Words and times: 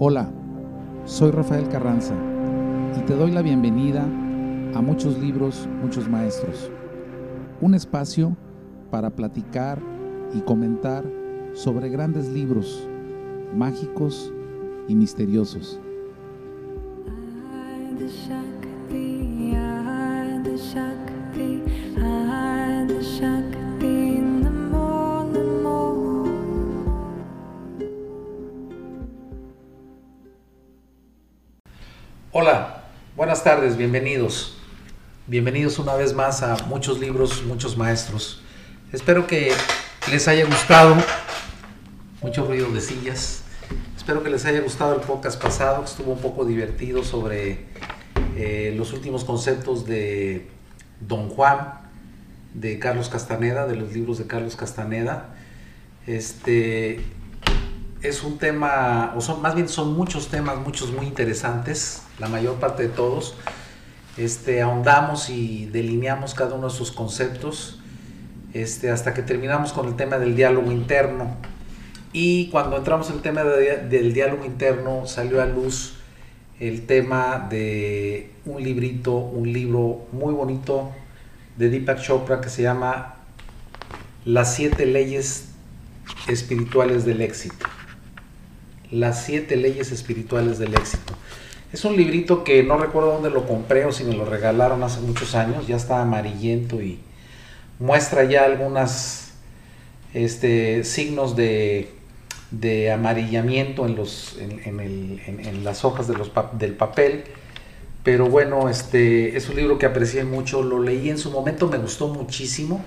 Hola, 0.00 0.28
soy 1.04 1.30
Rafael 1.30 1.68
Carranza 1.68 2.14
y 2.98 3.00
te 3.02 3.14
doy 3.14 3.30
la 3.30 3.42
bienvenida 3.42 4.02
a 4.02 4.82
Muchos 4.82 5.16
Libros, 5.20 5.68
Muchos 5.82 6.08
Maestros, 6.08 6.68
un 7.60 7.74
espacio 7.74 8.36
para 8.90 9.10
platicar 9.10 9.78
y 10.34 10.40
comentar 10.40 11.04
sobre 11.52 11.90
grandes 11.90 12.28
libros 12.28 12.88
mágicos 13.54 14.32
y 14.88 14.96
misteriosos. 14.96 15.78
Buenas 33.44 33.60
tardes, 33.60 33.76
bienvenidos. 33.76 34.56
Bienvenidos 35.26 35.78
una 35.78 35.94
vez 35.94 36.14
más 36.14 36.42
a 36.42 36.56
muchos 36.66 36.98
libros, 36.98 37.44
muchos 37.44 37.76
maestros. 37.76 38.40
Espero 38.90 39.26
que 39.26 39.52
les 40.10 40.28
haya 40.28 40.46
gustado. 40.46 40.96
Mucho 42.22 42.46
ruido 42.46 42.70
de 42.70 42.80
sillas. 42.80 43.42
Espero 43.98 44.22
que 44.22 44.30
les 44.30 44.46
haya 44.46 44.62
gustado 44.62 44.94
el 44.94 45.02
podcast 45.02 45.42
pasado, 45.42 45.84
estuvo 45.84 46.12
un 46.12 46.20
poco 46.20 46.46
divertido 46.46 47.04
sobre 47.04 47.66
eh, 48.34 48.72
los 48.78 48.94
últimos 48.94 49.24
conceptos 49.24 49.84
de 49.84 50.48
Don 51.00 51.28
Juan, 51.28 51.80
de 52.54 52.78
Carlos 52.78 53.10
Castaneda, 53.10 53.66
de 53.66 53.76
los 53.76 53.92
libros 53.92 54.16
de 54.16 54.26
Carlos 54.26 54.56
Castaneda. 54.56 55.34
Este 56.06 57.02
es 58.04 58.22
un 58.22 58.36
tema, 58.36 59.14
o 59.16 59.20
son 59.22 59.40
más 59.40 59.54
bien 59.54 59.68
son 59.68 59.94
muchos 59.94 60.28
temas, 60.28 60.58
muchos 60.58 60.92
muy 60.92 61.06
interesantes 61.06 62.02
la 62.18 62.28
mayor 62.28 62.56
parte 62.56 62.84
de 62.84 62.88
todos, 62.90 63.34
este, 64.18 64.60
ahondamos 64.60 65.30
y 65.30 65.66
delineamos 65.66 66.34
cada 66.34 66.54
uno 66.54 66.68
de 66.68 66.74
sus 66.74 66.92
conceptos 66.92 67.80
este, 68.52 68.90
hasta 68.90 69.14
que 69.14 69.22
terminamos 69.22 69.72
con 69.72 69.88
el 69.88 69.96
tema 69.96 70.18
del 70.18 70.36
diálogo 70.36 70.70
interno. 70.70 71.36
Y 72.12 72.48
cuando 72.50 72.76
entramos 72.76 73.08
en 73.08 73.16
el 73.16 73.22
tema 73.22 73.42
del 73.42 74.12
diálogo 74.12 74.44
interno 74.44 75.06
salió 75.06 75.42
a 75.42 75.46
luz 75.46 75.96
el 76.60 76.86
tema 76.86 77.48
de 77.50 78.30
un 78.44 78.62
librito, 78.62 79.16
un 79.16 79.52
libro 79.52 80.06
muy 80.12 80.32
bonito 80.32 80.92
de 81.56 81.70
Deepak 81.70 82.00
Chopra 82.00 82.40
que 82.40 82.50
se 82.50 82.62
llama 82.62 83.16
Las 84.24 84.54
siete 84.54 84.86
leyes 84.86 85.48
espirituales 86.28 87.04
del 87.04 87.22
éxito. 87.22 87.66
Las 88.94 89.24
siete 89.24 89.56
leyes 89.56 89.90
espirituales 89.90 90.58
del 90.60 90.74
éxito. 90.74 91.14
Es 91.72 91.84
un 91.84 91.96
librito 91.96 92.44
que 92.44 92.62
no 92.62 92.78
recuerdo 92.78 93.10
dónde 93.12 93.30
lo 93.30 93.48
compré 93.48 93.84
o 93.84 93.90
si 93.90 94.04
me 94.04 94.14
lo 94.14 94.24
regalaron 94.24 94.84
hace 94.84 95.00
muchos 95.00 95.34
años, 95.34 95.66
ya 95.66 95.74
está 95.74 96.00
amarillento 96.00 96.80
y 96.80 97.00
muestra 97.80 98.22
ya 98.22 98.44
algunos 98.44 99.32
este, 100.12 100.84
signos 100.84 101.34
de, 101.34 101.90
amarillamiento 102.92 103.86
en, 103.86 103.96
los, 103.96 104.38
en, 104.38 105.64
las 105.64 105.84
hojas 105.84 106.06
de 106.06 106.14
los, 106.14 106.30
del 106.52 106.74
papel. 106.74 107.24
Pero 108.04 108.26
bueno, 108.26 108.68
este, 108.68 109.36
es 109.36 109.48
un 109.48 109.56
libro 109.56 109.76
que 109.76 109.86
aprecié 109.86 110.22
mucho, 110.22 110.62
lo 110.62 110.80
leí 110.80 111.10
en 111.10 111.18
su 111.18 111.32
momento, 111.32 111.66
me 111.66 111.78
gustó 111.78 112.06
muchísimo. 112.06 112.84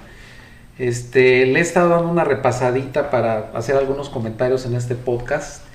Este, 0.80 1.46
le 1.46 1.60
he 1.60 1.62
estado 1.62 1.90
dando 1.90 2.10
una 2.10 2.24
repasadita 2.24 3.12
para 3.12 3.52
hacer 3.56 3.76
algunos 3.76 4.08
comentarios 4.08 4.66
en 4.66 4.76
este 4.76 4.96
podcast. 4.96 5.67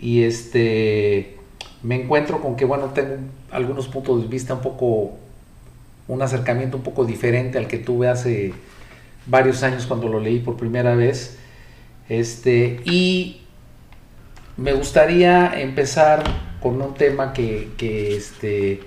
Y 0.00 0.22
este 0.22 1.36
me 1.82 2.02
encuentro 2.02 2.40
con 2.40 2.56
que, 2.56 2.64
bueno, 2.64 2.86
tengo 2.86 3.16
algunos 3.50 3.88
puntos 3.88 4.22
de 4.22 4.28
vista 4.28 4.54
un 4.54 4.60
poco, 4.60 5.18
un 6.08 6.22
acercamiento 6.22 6.76
un 6.76 6.82
poco 6.82 7.04
diferente 7.04 7.58
al 7.58 7.66
que 7.66 7.78
tuve 7.78 8.08
hace 8.08 8.52
varios 9.26 9.62
años 9.62 9.86
cuando 9.86 10.08
lo 10.08 10.20
leí 10.20 10.40
por 10.40 10.56
primera 10.56 10.94
vez. 10.94 11.38
Este, 12.08 12.80
y 12.84 13.42
me 14.56 14.72
gustaría 14.72 15.58
empezar 15.60 16.24
con 16.60 16.80
un 16.82 16.94
tema 16.94 17.32
que, 17.32 17.70
este, 18.14 18.80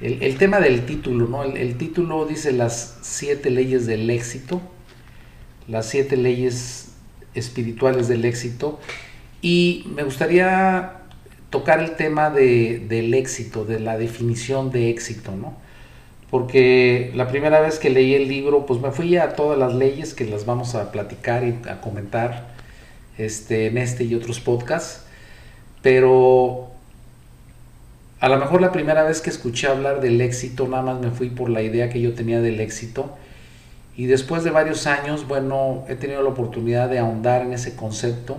el, 0.00 0.36
tema 0.36 0.60
del 0.60 0.86
título, 0.86 1.26
¿no? 1.26 1.42
El, 1.42 1.76
título 1.76 2.26
dice 2.26 2.52
las 2.52 2.98
siete 3.02 3.50
leyes 3.50 3.86
del 3.86 4.08
éxito, 4.10 4.60
las 5.66 5.86
siete 5.86 6.16
leyes 6.16 6.92
espirituales 7.34 8.06
del 8.06 8.24
éxito, 8.24 8.78
y 9.42 9.84
me 9.94 10.04
gustaría 10.04 10.92
tocar 11.50 11.80
el 11.80 11.96
tema 11.96 12.30
de, 12.30 12.86
del 12.88 13.12
éxito, 13.12 13.64
de 13.64 13.80
la 13.80 13.98
definición 13.98 14.70
de 14.70 14.88
éxito, 14.88 15.32
¿no? 15.32 15.54
Porque 16.30 17.12
la 17.14 17.28
primera 17.28 17.60
vez 17.60 17.78
que 17.78 17.90
leí 17.90 18.14
el 18.14 18.28
libro, 18.28 18.64
pues 18.64 18.80
me 18.80 18.90
fui 18.92 19.18
a 19.18 19.34
todas 19.34 19.58
las 19.58 19.74
leyes 19.74 20.14
que 20.14 20.24
las 20.24 20.46
vamos 20.46 20.74
a 20.74 20.90
platicar 20.90 21.44
y 21.44 21.58
a 21.68 21.82
comentar 21.82 22.54
este, 23.18 23.66
en 23.66 23.76
este 23.76 24.04
y 24.04 24.14
otros 24.14 24.40
podcasts, 24.40 25.04
pero 25.82 26.70
a 28.20 28.28
lo 28.28 28.38
mejor 28.38 28.62
la 28.62 28.72
primera 28.72 29.02
vez 29.02 29.20
que 29.20 29.28
escuché 29.28 29.66
hablar 29.66 30.00
del 30.00 30.20
éxito, 30.20 30.68
nada 30.68 30.84
más 30.84 31.00
me 31.00 31.10
fui 31.10 31.28
por 31.28 31.50
la 31.50 31.60
idea 31.60 31.90
que 31.90 32.00
yo 32.00 32.14
tenía 32.14 32.40
del 32.40 32.60
éxito. 32.60 33.10
Y 33.94 34.06
después 34.06 34.44
de 34.44 34.50
varios 34.50 34.86
años, 34.86 35.28
bueno, 35.28 35.84
he 35.88 35.96
tenido 35.96 36.22
la 36.22 36.30
oportunidad 36.30 36.88
de 36.88 37.00
ahondar 37.00 37.42
en 37.42 37.52
ese 37.52 37.76
concepto 37.76 38.38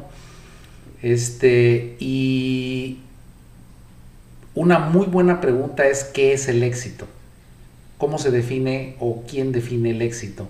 este, 1.03 1.97
y 1.99 2.99
una 4.55 4.79
muy 4.79 5.05
buena 5.05 5.41
pregunta 5.41 5.85
es 5.85 6.05
¿qué 6.05 6.33
es 6.33 6.47
el 6.47 6.63
éxito? 6.63 7.07
¿Cómo 7.97 8.17
se 8.17 8.31
define 8.31 8.95
o 8.99 9.23
quién 9.29 9.51
define 9.51 9.91
el 9.91 10.01
éxito? 10.01 10.47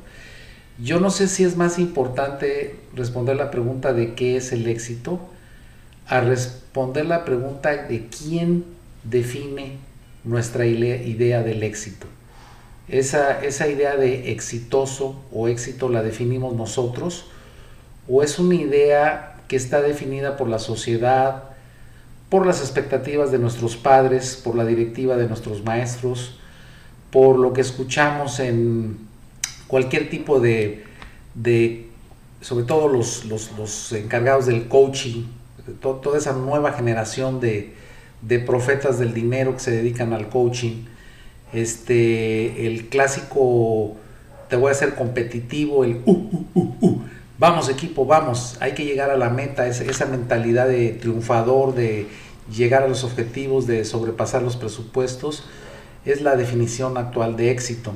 Yo 0.82 1.00
no 1.00 1.10
sé 1.10 1.28
si 1.28 1.44
es 1.44 1.58
más 1.58 1.80
importante 1.80 2.76
responder 2.96 3.36
la 3.36 3.50
pregunta 3.50 3.94
de 3.94 4.14
qué 4.14 4.38
es 4.38 4.52
el 4.52 4.68
éxito 4.68 5.20
a 6.08 6.22
responder 6.22 7.06
la 7.08 7.26
pregunta 7.26 7.76
de 7.76 8.08
quién 8.08 8.64
define 9.04 9.78
nuestra 10.24 10.68
idea 10.68 11.42
del 11.42 11.64
éxito. 11.64 12.06
Esa, 12.88 13.44
esa 13.44 13.68
idea 13.68 13.96
de 13.96 14.32
exitoso 14.32 15.20
o 15.32 15.48
éxito 15.48 15.90
la 15.90 16.04
definimos 16.04 16.54
nosotros 16.56 17.26
o 18.08 18.22
es 18.22 18.38
una 18.38 18.56
idea 18.56 19.33
que 19.48 19.56
está 19.56 19.82
definida 19.82 20.38
por 20.38 20.50
la 20.50 20.60
sociedad, 20.60 21.44
por 22.30 22.48
las 22.48 22.62
expectativas 22.62 23.32
de 23.32 23.38
nuestros 23.38 23.76
padres, 23.76 24.42
por 24.44 24.56
la 24.56 24.66
directiva 24.66 25.18
de 25.18 25.28
nuestros 25.28 25.64
maestros, 25.64 26.40
por 27.12 27.38
lo 27.38 27.54
que 27.54 27.62
escuchamos 27.62 28.40
en 28.40 28.98
cualquier 29.68 30.10
tipo 30.10 30.40
de, 30.40 30.84
sobre 32.42 32.66
todo 32.66 32.88
los, 32.88 33.26
los, 33.26 33.92
encargados 33.92 34.48
del 34.48 34.68
coaching, 34.68 35.26
toda 35.80 36.18
esa 36.18 36.34
nueva 36.34 36.74
generación 36.74 37.40
de, 37.40 37.76
profetas 38.48 38.98
del 38.98 39.14
dinero 39.14 39.54
que 39.54 39.60
se 39.60 39.72
dedican 39.72 40.14
al 40.14 40.30
coaching, 40.30 40.86
este, 41.54 42.66
el 42.66 42.90
clásico, 42.90 43.96
te 44.50 44.56
voy 44.56 44.70
a 44.70 44.72
hacer 44.72 44.96
competitivo, 44.96 45.84
el 45.84 46.02
uh, 46.04 46.12
uh, 46.12 46.48
uh, 46.56 46.76
uh 46.82 47.02
vamos 47.38 47.70
equipo, 47.70 48.06
vamos, 48.06 48.58
hay 48.60 48.74
que 48.74 48.86
llegar 48.86 49.10
a 49.10 49.18
la 49.18 49.30
meta, 49.30 49.68
esa, 49.68 50.06
mentalidad 50.06 50.68
de 50.68 50.90
triunfador, 50.90 51.74
de 51.74 52.08
llegar 52.54 52.84
a 52.84 52.88
los 52.88 53.04
objetivos, 53.04 53.68
de 53.68 53.86
sobrepasar 53.86 54.42
los 54.42 54.56
presupuestos, 54.56 55.44
es 56.06 56.22
la 56.22 56.36
definición 56.36 56.98
actual 56.98 57.36
de 57.38 57.52
éxito. 57.52 57.96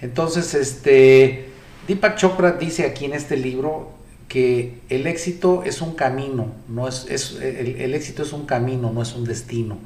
Entonces, 0.00 0.54
este, 0.54 1.48
Deepak 1.88 2.16
Chopra 2.16 2.52
dice 2.52 2.84
aquí 2.84 3.04
en 3.04 3.14
este 3.14 3.36
libro 3.36 3.90
que 4.28 4.80
el 4.88 5.06
éxito 5.06 5.62
es 5.64 5.80
un 5.80 5.94
camino, 5.94 6.52
no 6.68 6.88
es, 6.88 7.06
el, 7.40 7.94
éxito 7.94 8.22
es 8.22 8.32
un 8.32 8.46
camino, 8.46 8.92
no 8.92 9.02
es 9.02 9.14
un 9.14 9.24
destino. 9.24 9.78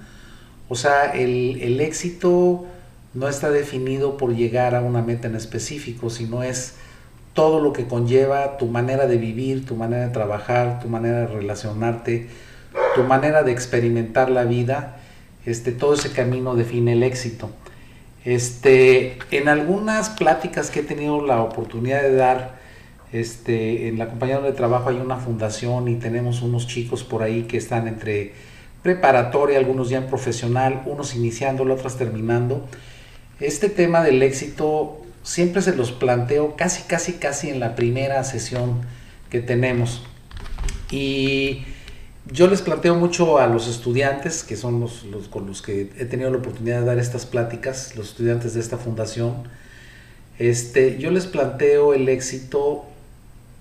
O 0.69 0.75
sea, 0.75 1.11
el, 1.13 1.61
el 1.63 1.81
éxito 1.81 2.67
no 3.15 3.29
está 3.29 3.51
definido 3.51 4.17
por 4.17 4.35
llegar 4.35 4.75
a 4.75 4.83
una 4.83 5.03
meta 5.03 5.29
en 5.29 5.35
específico, 5.35 6.11
sino 6.11 6.43
es 6.43 6.75
todo 7.39 7.61
lo 7.61 7.73
que 7.73 7.87
conlleva 7.87 8.57
tu 8.57 8.67
manera 8.67 9.07
de 9.07 9.17
vivir, 9.17 9.65
tu 9.65 9.77
manera 9.77 10.09
de 10.09 10.13
trabajar, 10.13 10.81
tu 10.81 10.89
manera 10.89 11.21
de 11.21 11.27
relacionarte, 11.29 12.27
tu 12.97 13.05
manera 13.05 13.45
de 13.45 13.53
experimentar 13.53 14.29
la 14.29 14.43
vida, 14.43 14.97
este, 15.47 15.71
todo 15.71 15.95
ese 15.95 16.11
camino 16.11 16.57
define 16.57 16.95
el 16.95 17.05
éxito. 17.05 17.51
Este, 18.25 19.19
en 19.31 19.49
algunas 19.49 20.09
pláticas 20.09 20.73
que 20.73 20.81
he 20.81 20.83
tenido 20.83 21.25
la 21.25 21.41
oportunidad 21.41 22.03
de 22.03 22.17
dar, 22.17 22.57
este, 23.13 23.87
en 23.87 24.01
la 24.01 24.09
compañía 24.09 24.41
de 24.41 24.51
trabajo 24.51 24.89
hay 24.89 24.97
una 24.97 25.19
fundación 25.19 25.87
y 25.87 25.95
tenemos 25.95 26.43
unos 26.43 26.67
chicos 26.67 27.05
por 27.05 27.23
ahí 27.23 27.45
que 27.45 27.57
están 27.57 27.87
entre 27.87 28.33
preparatoria, 28.83 29.59
algunos 29.59 29.91
ya 29.91 29.99
en 29.99 30.09
profesional, 30.09 30.83
unos 30.87 31.15
iniciando, 31.15 31.63
otros 31.73 31.97
terminando. 31.97 32.67
Este 33.39 33.69
tema 33.69 34.03
del 34.03 34.25
éxito 34.25 35.03
siempre 35.29 35.61
se 35.61 35.77
los 35.77 35.93
planteo 35.93 36.57
casi, 36.57 36.85
casi, 36.85 37.15
casi 37.15 37.51
en 37.51 37.61
la 37.61 37.77
primera 37.77 38.25
sesión 38.25 38.81
que 39.29 39.41
tenemos. 39.41 40.03
Y 40.91 41.65
yo 42.33 42.47
les 42.47 42.63
planteo 42.63 42.95
mucho 42.95 43.37
a 43.37 43.47
los 43.47 43.69
estudiantes, 43.69 44.43
que 44.43 44.57
son 44.57 44.81
los, 44.81 45.05
con 45.29 45.47
los 45.47 45.61
que 45.61 45.93
he 45.99 46.07
tenido 46.07 46.31
la 46.31 46.39
oportunidad 46.39 46.81
de 46.81 46.87
dar 46.87 46.99
estas 46.99 47.27
pláticas, 47.27 47.95
los 47.95 48.09
estudiantes 48.09 48.55
de 48.55 48.61
esta 48.61 48.79
fundación, 48.79 49.47
este, 50.39 50.99
yo 50.99 51.11
les 51.11 51.27
planteo 51.27 51.93
el 51.93 52.09
éxito 52.09 52.87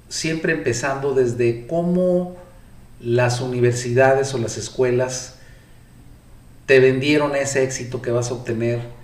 siempre 0.07 0.53
empezando 0.53 1.13
desde 1.13 1.67
cómo 1.67 2.37
las 3.01 3.41
universidades 3.41 4.33
o 4.33 4.37
las 4.37 4.57
escuelas 4.57 5.35
te 6.65 6.79
vendieron 6.79 7.35
ese 7.35 7.63
éxito 7.63 8.01
que 8.01 8.11
vas 8.11 8.31
a 8.31 8.35
obtener 8.35 8.96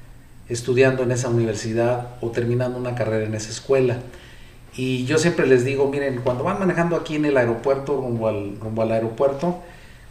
estudiando 0.50 1.04
en 1.04 1.12
esa 1.12 1.30
universidad 1.30 2.16
o 2.22 2.32
terminando 2.32 2.78
una 2.78 2.96
carrera 2.96 3.26
en 3.26 3.36
esa 3.36 3.50
escuela. 3.50 3.98
Y 4.76 5.06
yo 5.06 5.18
siempre 5.18 5.46
les 5.46 5.64
digo, 5.64 5.88
miren, 5.88 6.22
cuando 6.24 6.44
van 6.44 6.60
manejando 6.60 6.96
aquí 6.96 7.16
en 7.16 7.26
el 7.26 7.38
aeropuerto, 7.38 7.96
rumbo 7.96 8.28
al, 8.28 8.60
rumbo 8.60 8.82
al 8.82 8.92
aeropuerto, 8.92 9.62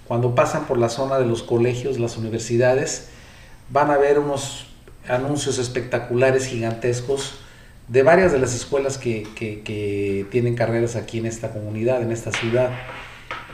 cuando 0.06 0.34
pasan 0.34 0.66
por 0.66 0.78
la 0.78 0.88
zona 0.88 1.18
de 1.18 1.26
los 1.26 1.42
colegios, 1.42 1.98
las 1.98 2.16
universidades, 2.16 3.08
van 3.70 3.90
a 3.90 3.98
ver 3.98 4.18
unos 4.18 4.66
anuncios 5.08 5.58
espectaculares, 5.58 6.46
gigantescos, 6.46 7.38
de 7.88 8.02
varias 8.02 8.32
de 8.32 8.38
las 8.38 8.54
escuelas 8.54 8.98
que, 8.98 9.26
que, 9.34 10.26
tienen 10.30 10.54
carreras 10.54 10.96
aquí 10.96 11.18
en 11.18 11.26
esta 11.26 11.52
comunidad, 11.52 12.02
en 12.02 12.12
esta 12.12 12.30
ciudad. 12.30 12.70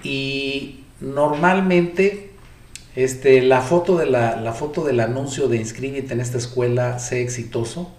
Y 0.03 0.85
normalmente 1.01 2.28
este, 2.99 3.43
la, 3.43 3.61
foto 3.61 3.97
de 3.97 4.07
la, 4.07 4.53
foto 4.53 4.83
del 4.83 4.99
anuncio 4.99 5.47
de 5.47 5.57
inscríbete 5.57 6.15
en 6.15 6.21
esta 6.21 6.37
escuela, 6.37 6.99
sé 6.99 7.23
exitoso, 7.23 7.93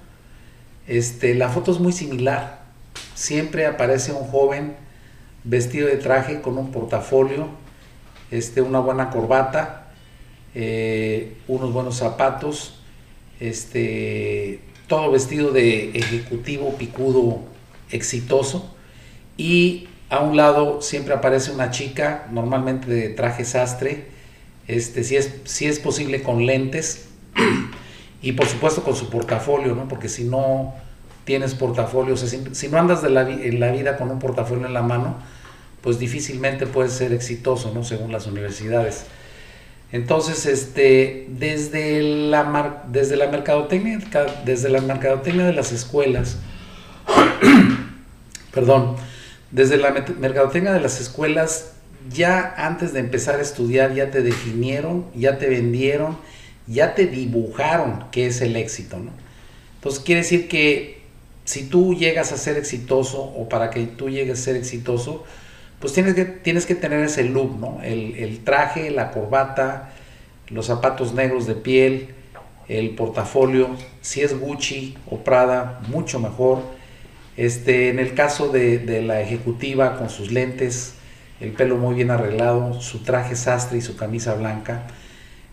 este, 0.87 1.35
la 1.35 1.47
foto 1.47 1.71
es 1.71 1.79
muy 1.79 1.93
similar. 1.93 2.63
Siempre 3.15 3.65
aparece 3.65 4.11
un 4.11 4.27
joven 4.27 4.75
vestido 5.45 5.87
de 5.87 5.95
traje 5.95 6.41
con 6.41 6.57
un 6.57 6.71
portafolio, 6.71 7.47
este, 8.29 8.61
una 8.61 8.81
buena 8.81 9.09
corbata, 9.09 9.87
eh, 10.53 11.37
unos 11.47 11.71
buenos 11.71 11.95
zapatos, 11.95 12.81
este, 13.39 14.59
todo 14.87 15.11
vestido 15.11 15.51
de 15.51 15.91
ejecutivo 15.91 16.75
picudo 16.77 17.39
exitoso. 17.89 18.75
Y 19.37 19.87
a 20.09 20.19
un 20.19 20.35
lado 20.35 20.81
siempre 20.81 21.13
aparece 21.13 21.51
una 21.51 21.71
chica, 21.71 22.27
normalmente 22.33 22.91
de 22.91 23.07
traje 23.07 23.45
sastre, 23.45 24.18
este, 24.69 25.03
si, 25.03 25.15
es, 25.15 25.33
si 25.45 25.65
es 25.65 25.79
posible 25.79 26.21
con 26.21 26.45
lentes 26.45 27.07
y 28.21 28.33
por 28.33 28.47
supuesto 28.47 28.83
con 28.83 28.95
su 28.95 29.09
portafolio, 29.09 29.73
¿no? 29.73 29.87
porque 29.87 30.09
si 30.09 30.23
no 30.23 30.75
tienes 31.25 31.55
portafolios, 31.55 32.19
si, 32.21 32.67
no 32.69 32.77
andas 32.77 33.01
de 33.01 33.09
la, 33.09 33.21
en 33.21 33.59
la 33.59 33.71
vida 33.71 33.97
con 33.97 34.11
un 34.11 34.19
portafolio 34.19 34.67
en 34.67 34.73
la 34.73 34.83
mano, 34.83 35.17
pues 35.81 35.97
difícilmente 35.97 36.67
puedes 36.67 36.93
ser 36.93 37.13
exitoso, 37.13 37.71
¿no? 37.73 37.83
Según 37.83 38.11
las 38.11 38.27
universidades. 38.27 39.05
Entonces, 39.91 40.45
este, 40.45 41.27
desde 41.29 42.01
la, 42.01 42.83
desde 42.91 43.15
la 43.15 43.27
mercadotecnia, 43.27 43.99
desde 44.45 44.69
la 44.69 44.81
mercadotecnia 44.81 45.45
de 45.45 45.53
las 45.53 45.71
escuelas, 45.71 46.37
perdón, 48.53 48.97
desde 49.51 49.77
la 49.77 49.91
mercadotecnia 49.91 50.73
de 50.73 50.81
las 50.81 50.99
escuelas, 50.99 51.73
ya 52.11 52.53
antes 52.57 52.93
de 52.93 52.99
empezar 52.99 53.39
a 53.39 53.41
estudiar, 53.41 53.93
ya 53.93 54.11
te 54.11 54.21
definieron, 54.21 55.05
ya 55.15 55.37
te 55.37 55.47
vendieron, 55.47 56.17
ya 56.67 56.95
te 56.95 57.07
dibujaron 57.07 58.05
qué 58.11 58.27
es 58.27 58.41
el 58.41 58.55
éxito, 58.55 58.97
¿no? 58.97 59.11
Entonces 59.75 60.03
quiere 60.03 60.21
decir 60.21 60.47
que 60.47 60.99
si 61.45 61.63
tú 61.63 61.95
llegas 61.95 62.31
a 62.31 62.37
ser 62.37 62.57
exitoso 62.57 63.23
o 63.23 63.49
para 63.49 63.69
que 63.71 63.85
tú 63.85 64.09
llegues 64.09 64.39
a 64.39 64.43
ser 64.43 64.55
exitoso, 64.55 65.23
pues 65.79 65.93
tienes 65.93 66.13
que, 66.13 66.25
tienes 66.25 66.65
que 66.65 66.75
tener 66.75 67.03
ese 67.03 67.23
look, 67.23 67.57
¿no? 67.59 67.79
El, 67.81 68.39
traje, 68.43 68.91
la 68.91 69.11
corbata, 69.11 69.93
los 70.49 70.67
zapatos 70.67 71.13
negros 71.13 71.47
de 71.47 71.55
piel, 71.55 72.09
el 72.67 72.91
portafolio, 72.91 73.69
si 74.01 74.21
es 74.21 74.37
Gucci 74.37 74.95
o 75.09 75.23
Prada, 75.23 75.81
mucho 75.87 76.19
mejor. 76.19 76.61
Este, 77.37 77.89
en 77.89 77.99
el 77.99 78.13
caso 78.13 78.49
de, 78.49 79.01
la 79.01 79.21
ejecutiva 79.21 79.97
con 79.97 80.09
sus 80.09 80.31
lentes, 80.31 80.93
el 81.39 81.51
pelo 81.53 81.77
muy 81.77 81.95
bien 81.95 82.11
arreglado, 82.11 82.81
su 82.81 82.99
traje 82.99 83.35
sastre 83.35 83.77
y 83.77 83.81
su 83.81 83.95
camisa 83.95 84.33
blanca, 84.35 84.87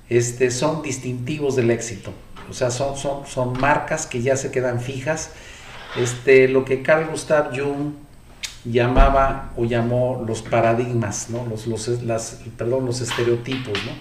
este, 0.08 0.50
son 0.50 0.82
distintivos 0.82 1.56
del 1.56 1.70
éxito. 1.70 2.12
O 2.48 2.52
sea, 2.52 2.70
son, 2.70 2.96
son, 2.96 3.26
son 3.26 3.58
marcas 3.58 4.06
que 4.06 4.22
ya 4.22 4.36
se 4.36 4.50
quedan 4.50 4.80
fijas 4.80 5.30
este, 5.96 6.48
lo 6.48 6.64
que 6.64 6.82
Carl 6.82 7.06
Gustav 7.06 7.56
Jung 7.56 7.94
llamaba 8.64 9.52
o 9.56 9.64
llamó 9.64 10.24
los 10.26 10.42
paradigmas, 10.42 11.30
¿no? 11.30 11.46
los, 11.46 11.66
los, 11.66 11.88
las, 12.02 12.40
perdón, 12.56 12.84
los 12.84 13.00
estereotipos. 13.00 13.78
¿no? 13.84 13.92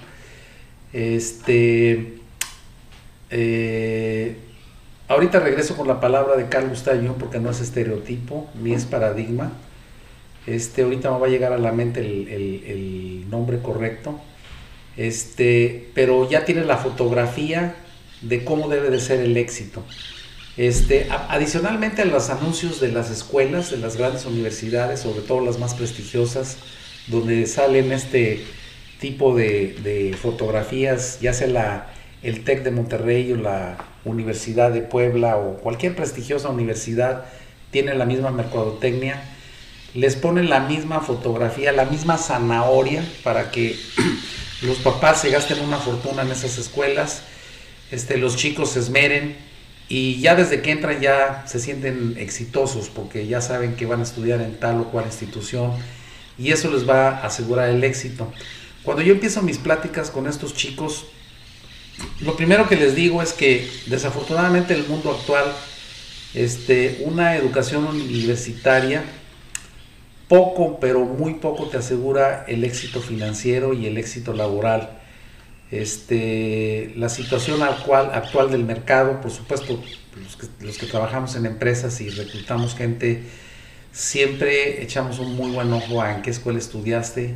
Este, 0.91 2.17
eh, 3.29 4.37
ahorita 5.07 5.39
regreso 5.39 5.77
con 5.77 5.87
la 5.87 5.99
palabra 5.99 6.35
de 6.35 6.49
Carl 6.49 6.67
Gustav 6.67 6.97
Jung 6.97 7.17
porque 7.17 7.39
no 7.39 7.49
es 7.49 7.61
estereotipo 7.61 8.49
ni 8.61 8.73
es 8.73 8.85
paradigma. 8.85 9.51
Este, 10.47 10.83
ahorita 10.83 11.11
me 11.11 11.19
va 11.19 11.27
a 11.27 11.29
llegar 11.29 11.53
a 11.53 11.57
la 11.57 11.71
mente 11.71 12.01
el, 12.01 12.27
el 12.65 13.29
nombre 13.29 13.59
correcto. 13.59 14.19
Este, 14.97 15.89
pero 15.93 16.29
ya 16.29 16.45
tiene 16.45 16.63
la 16.63 16.77
fotografía 16.77 17.75
de 18.21 18.43
cómo 18.43 18.69
debe 18.69 18.89
de 18.89 18.99
ser 18.99 19.19
el 19.19 19.35
éxito. 19.37 19.83
Este, 20.57 21.07
adicionalmente 21.09 22.01
a 22.01 22.05
los 22.05 22.29
anuncios 22.29 22.79
de 22.79 22.89
las 22.89 23.09
escuelas, 23.11 23.71
de 23.71 23.77
las 23.77 23.97
grandes 23.97 24.25
universidades, 24.25 25.01
sobre 25.01 25.21
todo 25.21 25.41
las 25.41 25.59
más 25.59 25.75
prestigiosas, 25.75 26.57
donde 27.07 27.45
salen 27.45 27.91
este 27.91 28.41
tipo 29.01 29.35
de, 29.35 30.15
fotografías, 30.21 31.19
ya 31.19 31.33
sea 31.33 31.47
la, 31.47 31.93
el 32.23 32.45
TEC 32.45 32.63
de 32.63 32.71
Monterrey 32.71 33.33
o 33.33 33.35
la 33.35 33.77
Universidad 34.05 34.71
de 34.71 34.81
Puebla 34.81 35.37
o 35.37 35.57
cualquier 35.57 35.93
prestigiosa 35.95 36.47
universidad, 36.49 37.25
tiene 37.71 37.93
la 37.93 38.05
misma 38.05 38.31
mercadotecnia, 38.31 39.21
les 39.95 40.15
ponen 40.17 40.49
la 40.49 40.59
misma 40.59 40.99
fotografía, 40.99 41.71
la 41.71 41.85
misma 41.85 42.17
zanahoria 42.17 43.03
para 43.23 43.49
que 43.49 43.79
los 44.61 44.77
papás 44.79 45.21
se 45.21 45.29
gasten 45.29 45.61
una 45.61 45.77
fortuna 45.77 46.21
en 46.21 46.31
esas 46.31 46.57
escuelas, 46.57 47.23
este, 47.91 48.17
los 48.17 48.35
chicos 48.35 48.71
se 48.71 48.79
esmeren 48.79 49.37
y 49.87 50.19
ya 50.19 50.35
desde 50.35 50.61
que 50.61 50.71
entran 50.71 50.99
ya 50.99 51.45
se 51.47 51.59
sienten 51.59 52.15
exitosos 52.17 52.89
porque 52.89 53.25
ya 53.25 53.39
saben 53.39 53.75
que 53.75 53.85
van 53.85 54.01
a 54.01 54.03
estudiar 54.03 54.41
en 54.41 54.59
tal 54.59 54.81
o 54.81 54.91
cual 54.91 55.05
institución 55.05 55.71
y 56.37 56.51
eso 56.51 56.69
les 56.69 56.87
va 56.87 57.09
a 57.09 57.27
asegurar 57.27 57.69
el 57.69 57.83
éxito. 57.83 58.31
Cuando 58.83 59.01
yo 59.01 59.13
empiezo 59.13 59.41
mis 59.41 59.57
pláticas 59.57 60.11
con 60.11 60.27
estos 60.27 60.53
chicos, 60.53 61.05
lo 62.19 62.35
primero 62.35 62.67
que 62.67 62.75
les 62.75 62.95
digo 62.95 63.21
es 63.21 63.31
que 63.31 63.69
desafortunadamente 63.85 64.73
el 64.73 64.85
mundo 64.87 65.11
actual, 65.11 65.45
este, 66.33 67.01
una 67.05 67.37
educación 67.37 67.85
universitaria, 67.87 69.05
poco, 70.27 70.79
pero 70.79 71.01
muy 71.05 71.35
poco 71.35 71.67
te 71.67 71.77
asegura 71.77 72.45
el 72.47 72.63
éxito 72.63 72.99
financiero 73.01 73.73
y 73.73 73.85
el 73.85 73.97
éxito 73.97 74.33
laboral 74.33 74.89
este, 75.71 76.93
la 76.95 77.09
situación 77.09 77.63
actual, 77.63 78.11
actual 78.13 78.51
del 78.51 78.63
mercado, 78.63 79.19
por 79.21 79.31
supuesto, 79.31 79.81
los 80.61 80.77
que, 80.77 80.85
trabajamos 80.85 81.35
en 81.35 81.45
empresas 81.45 81.99
y 82.01 82.09
reclutamos 82.09 82.75
gente, 82.75 83.23
siempre 83.91 84.83
echamos 84.83 85.19
un 85.19 85.35
muy 85.35 85.51
buen 85.51 85.73
ojo 85.73 86.01
a 86.01 86.13
en 86.13 86.21
qué 86.21 86.29
escuela 86.29 86.59
estudiaste, 86.59 87.35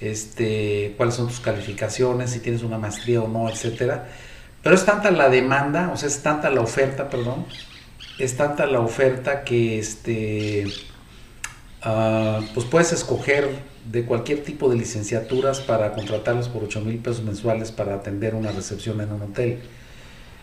este, 0.00 0.94
cuáles 0.96 1.16
son 1.16 1.28
tus 1.28 1.40
calificaciones, 1.40 2.30
si 2.30 2.40
tienes 2.40 2.62
una 2.62 2.78
maestría 2.78 3.20
o 3.20 3.28
no, 3.28 3.48
etcétera. 3.50 4.08
Pero 4.62 4.74
es 4.74 4.84
tanta 4.84 5.10
la 5.10 5.28
demanda, 5.28 5.90
o 5.92 5.96
sea, 5.96 6.08
es 6.08 6.22
tanta 6.22 6.50
la 6.50 6.60
oferta, 6.60 7.10
perdón, 7.10 7.46
es 8.18 8.36
tanta 8.36 8.66
la 8.66 8.80
oferta 8.80 9.42
que 9.44 9.78
este, 9.78 10.66
uh, 11.84 12.44
pues 12.54 12.66
puedes 12.66 12.92
escoger 12.92 13.48
de 13.90 14.04
cualquier 14.04 14.42
tipo 14.42 14.68
de 14.68 14.76
licenciaturas 14.76 15.60
para 15.60 15.92
contratarlos 15.92 16.48
por 16.48 16.64
8 16.64 16.80
mil 16.82 16.98
pesos 16.98 17.22
mensuales 17.24 17.72
para 17.72 17.94
atender 17.94 18.34
una 18.34 18.52
recepción 18.52 19.00
en 19.00 19.12
un 19.12 19.22
hotel. 19.22 19.60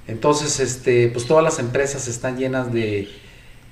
Entonces, 0.07 0.59
este, 0.59 1.09
pues 1.09 1.25
todas 1.27 1.43
las 1.43 1.59
empresas 1.59 2.07
están 2.07 2.37
llenas 2.37 2.71
de 2.71 3.09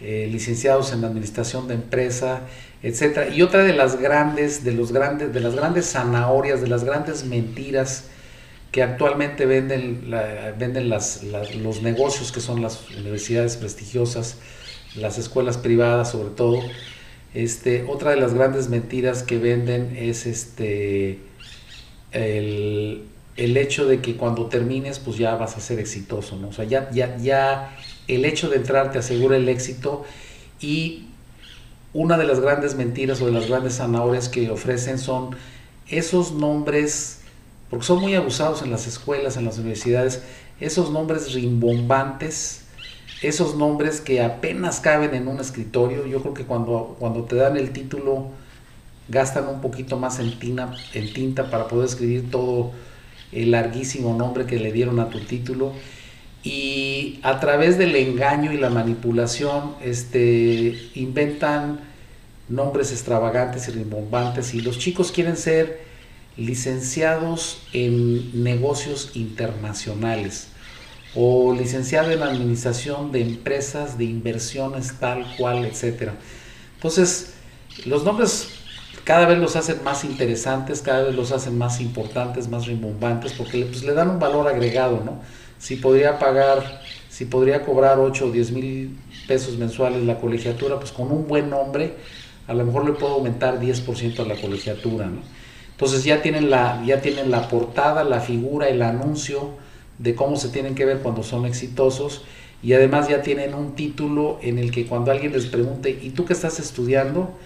eh, 0.02 0.28
licenciados 0.32 0.92
en 0.92 1.04
administración 1.06 1.68
de 1.68 1.76
empresa, 1.76 2.42
etcétera. 2.84 3.30
Y 3.30 3.42
otra 3.42 3.64
de 3.64 3.74
las 3.74 4.00
grandes, 4.00 4.64
de 4.64 4.74
los 4.74 4.92
grandes, 4.92 5.34
de 5.34 5.40
las 5.40 5.56
grandes 5.56 5.92
zanahorias, 5.92 6.62
de 6.62 6.68
las 6.68 6.84
grandes 6.84 7.24
mentiras 7.24 8.06
que 8.72 8.84
actualmente 8.84 9.46
venden, 9.46 10.12
venden 10.60 10.90
las, 10.90 11.24
los 11.24 11.82
negocios 11.82 12.34
que 12.34 12.42
son 12.42 12.62
las 12.62 12.90
universidades 12.90 13.56
prestigiosas, 13.56 14.36
las 14.96 15.18
escuelas 15.18 15.58
privadas 15.58 16.12
sobre 16.12 16.32
todo, 16.32 16.60
este, 17.36 17.84
otra 17.88 18.12
de 18.12 18.18
las 18.18 18.34
grandes 18.34 18.70
mentiras 18.70 19.22
que 19.22 19.38
venden 19.38 19.96
es 19.98 20.26
este 20.26 21.20
el, 22.14 23.04
hecho 23.36 23.86
de 23.86 24.00
que 24.02 24.16
cuando 24.16 24.46
termines 24.46 25.00
pues 25.00 25.18
ya 25.18 25.36
vas 25.36 25.58
a 25.58 25.60
ser 25.60 25.80
exitoso, 25.80 26.38
¿no? 26.38 26.48
O 26.48 26.54
sea, 26.54 26.64
ya, 26.64 26.90
ya, 26.92 27.18
ya 27.18 27.78
el 28.08 28.24
hecho 28.24 28.50
de 28.50 28.56
entrar 28.56 28.92
te 28.92 29.00
asegura 29.00 29.36
el 29.36 29.50
éxito 29.50 30.06
y 30.62 31.08
una 31.94 32.18
de 32.18 32.24
las 32.26 32.40
grandes 32.40 32.76
mentiras 32.76 33.22
o 33.22 33.26
de 33.26 33.34
las 33.34 33.48
grandes 33.48 33.76
zanahorias 33.76 34.30
que 34.30 34.50
ofrecen 34.50 34.98
son 34.98 35.36
esos 35.90 36.32
nombres, 36.32 37.20
porque 37.70 37.86
son 37.86 38.00
muy 38.00 38.16
abusados 38.16 38.62
en 38.62 38.72
las 38.72 38.88
escuelas, 38.88 39.36
en 39.36 39.44
las 39.44 39.58
universidades, 39.58 40.24
esos 40.62 40.90
nombres 40.90 41.34
rimbombantes, 41.34 42.65
esos 43.22 43.56
nombres 43.56 44.02
que 44.02 44.22
apenas 44.22 44.80
caben 44.80 45.14
en 45.16 45.28
un 45.28 45.40
escritorio, 45.40 46.06
yo 46.06 46.22
creo 46.22 46.34
que 46.34 46.44
cuando, 46.44 46.96
cuando 47.00 47.24
te 47.24 47.36
dan 47.36 47.58
el 47.58 47.72
título 47.72 48.28
gastan 49.08 49.48
un 49.48 49.62
poquito 49.62 49.98
más 49.98 50.20
en, 50.20 50.34
en 50.94 51.14
tinta 51.14 51.50
para 51.50 51.68
poder 51.68 51.86
escribir 51.86 52.30
todo 52.32 52.72
el 53.32 53.52
larguísimo 53.52 54.16
nombre 54.16 54.46
que 54.46 54.58
le 54.58 54.72
dieron 54.72 55.00
a 55.00 55.10
tu 55.10 55.20
título. 55.20 55.74
Y 56.44 57.20
a 57.24 57.40
través 57.40 57.78
del 57.78 57.96
engaño 57.96 58.52
y 58.54 58.58
la 58.58 58.70
manipulación 58.70 59.76
este, 59.84 60.90
inventan 60.94 61.80
nombres 62.50 62.92
extravagantes 62.92 63.68
y 63.68 63.72
rimbombantes 63.72 64.54
y 64.54 64.62
los 64.62 64.78
chicos 64.78 65.12
quieren 65.12 65.38
ser 65.38 65.82
licenciados 66.38 67.64
en 67.74 68.44
negocios 68.44 69.12
internacionales 69.16 70.50
o 71.16 71.54
licenciado 71.54 72.12
en 72.12 72.22
administración 72.22 73.12
de 73.12 73.22
empresas 73.22 73.98
de 73.98 74.06
inversiones 74.06 74.94
tal 75.00 75.26
cual, 75.38 75.66
etcétera. 75.66 76.14
Entonces, 76.76 77.36
los 77.86 78.04
nombres 78.04 78.50
cada 79.06 79.28
vez 79.28 79.38
los 79.38 79.56
hacen 79.56 79.84
más 79.84 80.04
interesantes, 80.04 80.82
cada 80.82 81.04
vez 81.04 81.16
los 81.16 81.32
hacen 81.32 81.58
más 81.58 81.80
importantes, 81.80 82.50
más 82.50 82.66
rimbombantes, 82.66 83.34
porque 83.34 83.66
pues, 83.66 83.84
le 83.84 83.94
dan 83.94 84.10
un 84.10 84.20
valor 84.20 84.48
agregado, 84.48 85.02
¿no? 85.06 85.22
Si 85.60 85.76
podría 85.76 86.18
pagar, 86.18 86.82
si 87.10 87.26
podría 87.26 87.62
cobrar 87.62 88.00
8 88.00 88.26
o 88.26 88.32
10 88.32 88.52
mil 88.52 88.98
pesos 89.28 89.58
mensuales 89.58 90.04
la 90.04 90.20
colegiatura, 90.20 90.80
pues 90.80 90.92
con 90.92 91.12
un 91.12 91.28
buen 91.28 91.50
nombre, 91.50 91.94
a 92.48 92.54
lo 92.54 92.66
mejor 92.66 92.86
le 92.86 92.94
puedo 92.94 93.14
aumentar 93.14 93.60
10% 93.60 94.20
a 94.20 94.26
la 94.26 94.36
colegiatura. 94.36 95.08
Entonces 95.72 96.04
ya 96.04 96.22
tienen, 96.22 96.50
la, 96.50 96.82
ya 96.86 97.00
tienen 97.00 97.30
la 97.30 97.48
portada, 97.48 98.04
la 98.04 98.22
figura, 98.22 98.68
el 98.68 98.82
anuncio 98.82 99.52
de 99.98 100.16
cómo 100.16 100.36
se 100.36 100.50
tienen 100.50 100.76
que 100.76 100.86
ver 100.86 101.00
cuando 101.00 101.24
son 101.24 101.46
exitosos 101.46 102.24
y 102.62 102.74
además 102.74 103.08
ya 103.08 103.22
tienen 103.22 103.54
un 103.54 103.76
título 103.76 104.40
en 104.42 104.58
el 104.58 104.72
que 104.72 104.88
cuando 104.88 105.12
alguien 105.12 105.34
les 105.34 105.46
pregunte, 105.46 106.00
¿y 106.02 106.10
tú 106.10 106.26
qué 106.26 106.34
estás 106.34 106.60
estudiando? 106.60 107.38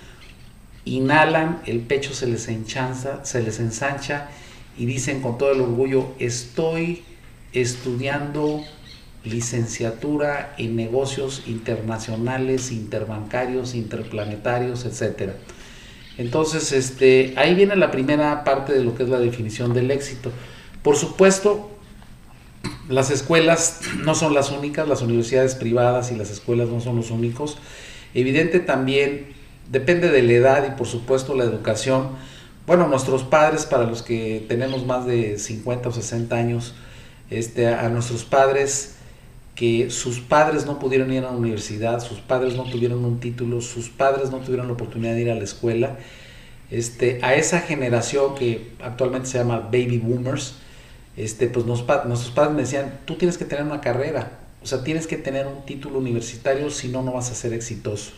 Inhalan, 0.86 1.62
el 1.66 1.82
pecho 1.82 2.14
se 2.14 2.26
les 2.26 2.48
enchanza, 2.48 3.24
se 3.26 3.42
les 3.44 3.60
ensancha 3.60 4.30
y 4.78 4.86
dicen 4.86 5.22
con 5.22 5.38
todo 5.38 5.52
el 5.52 5.62
orgullo, 5.62 6.14
estoy 6.20 7.04
estudiando 7.52 8.64
licenciatura 9.26 10.56
en 10.58 10.76
negocios 10.76 11.44
internacionales, 11.48 12.72
interbancarios, 12.72 13.76
interplanetarios, 13.76 14.86
etcétera. 14.86 15.36
Entonces, 16.18 16.72
este, 16.72 17.34
ahí 17.38 17.56
viene 17.56 17.76
la 17.76 17.92
primera 17.92 18.44
parte 18.44 18.74
de 18.74 18.84
lo 18.84 18.96
que 18.96 19.04
es 19.04 19.10
la 19.10 19.20
definición 19.20 19.74
del 19.74 19.92
éxito. 19.92 20.32
Por 20.82 20.96
supuesto, 20.96 21.72
las 22.90 23.12
escuelas 23.12 23.82
no 24.04 24.16
son 24.16 24.34
las 24.34 24.52
únicas, 24.52 24.88
las 24.88 25.02
universidades 25.02 25.56
privadas 25.56 26.12
y 26.12 26.16
las 26.16 26.32
escuelas 26.32 26.70
no 26.70 26.82
son 26.82 26.96
los 26.96 27.12
únicos. 27.12 27.58
Evidente 28.16 28.60
también, 28.60 29.28
depende 29.72 30.10
de 30.10 30.24
la 30.24 30.34
edad 30.34 30.68
y 30.68 30.76
por 30.76 30.88
supuesto 30.88 31.36
la 31.36 31.44
educación. 31.44 32.10
Bueno, 32.66 32.88
nuestros 32.88 33.24
padres, 33.24 33.66
para 33.66 33.86
los 33.86 34.02
que 34.02 34.44
tenemos 34.50 34.86
más 34.86 35.06
de 35.06 35.38
50 35.38 35.90
o 35.90 35.92
60 35.92 36.36
años, 36.36 36.74
este, 37.30 37.68
a 37.68 37.88
nuestros 37.90 38.26
padres 38.26 38.96
que 39.54 39.92
sus 39.92 40.20
padres 40.20 40.66
no 40.66 40.80
pudieron 40.80 41.12
ir 41.12 41.20
a 41.20 41.32
la 41.32 41.38
universidad, 41.38 42.00
sus 42.00 42.20
padres 42.20 42.56
no 42.56 42.64
tuvieron 42.64 43.04
un 43.06 43.20
título, 43.20 43.62
sus 43.62 43.90
padres 43.90 44.32
no 44.32 44.38
tuvieron 44.38 44.68
la 44.68 44.74
oportunidad 44.74 45.14
de 45.14 45.22
ir 45.22 45.30
a 45.30 45.36
la 45.36 45.44
escuela. 45.44 45.98
Este, 46.72 47.20
a 47.24 47.36
esa 47.36 47.60
generación 47.62 48.36
que 48.36 48.72
actualmente 48.82 49.28
se 49.28 49.38
llama 49.38 49.60
baby 49.60 49.98
boomers, 49.98 50.56
este, 51.20 51.48
pues 51.48 51.66
nuestros 51.66 52.32
padres 52.32 52.54
me 52.54 52.62
decían, 52.62 53.00
tú 53.04 53.16
tienes 53.16 53.38
que 53.38 53.44
tener 53.44 53.66
una 53.66 53.82
carrera, 53.82 54.40
o 54.64 54.66
sea, 54.66 54.86
tienes 54.86 55.06
que 55.06 55.18
tener 55.18 55.48
un 55.48 55.66
título 55.66 56.00
universitario, 56.00 56.70
si 56.70 56.88
no, 56.88 57.02
no 57.02 57.12
vas 57.12 57.30
a 57.30 57.36
ser 57.36 57.52
exitoso. 57.52 58.12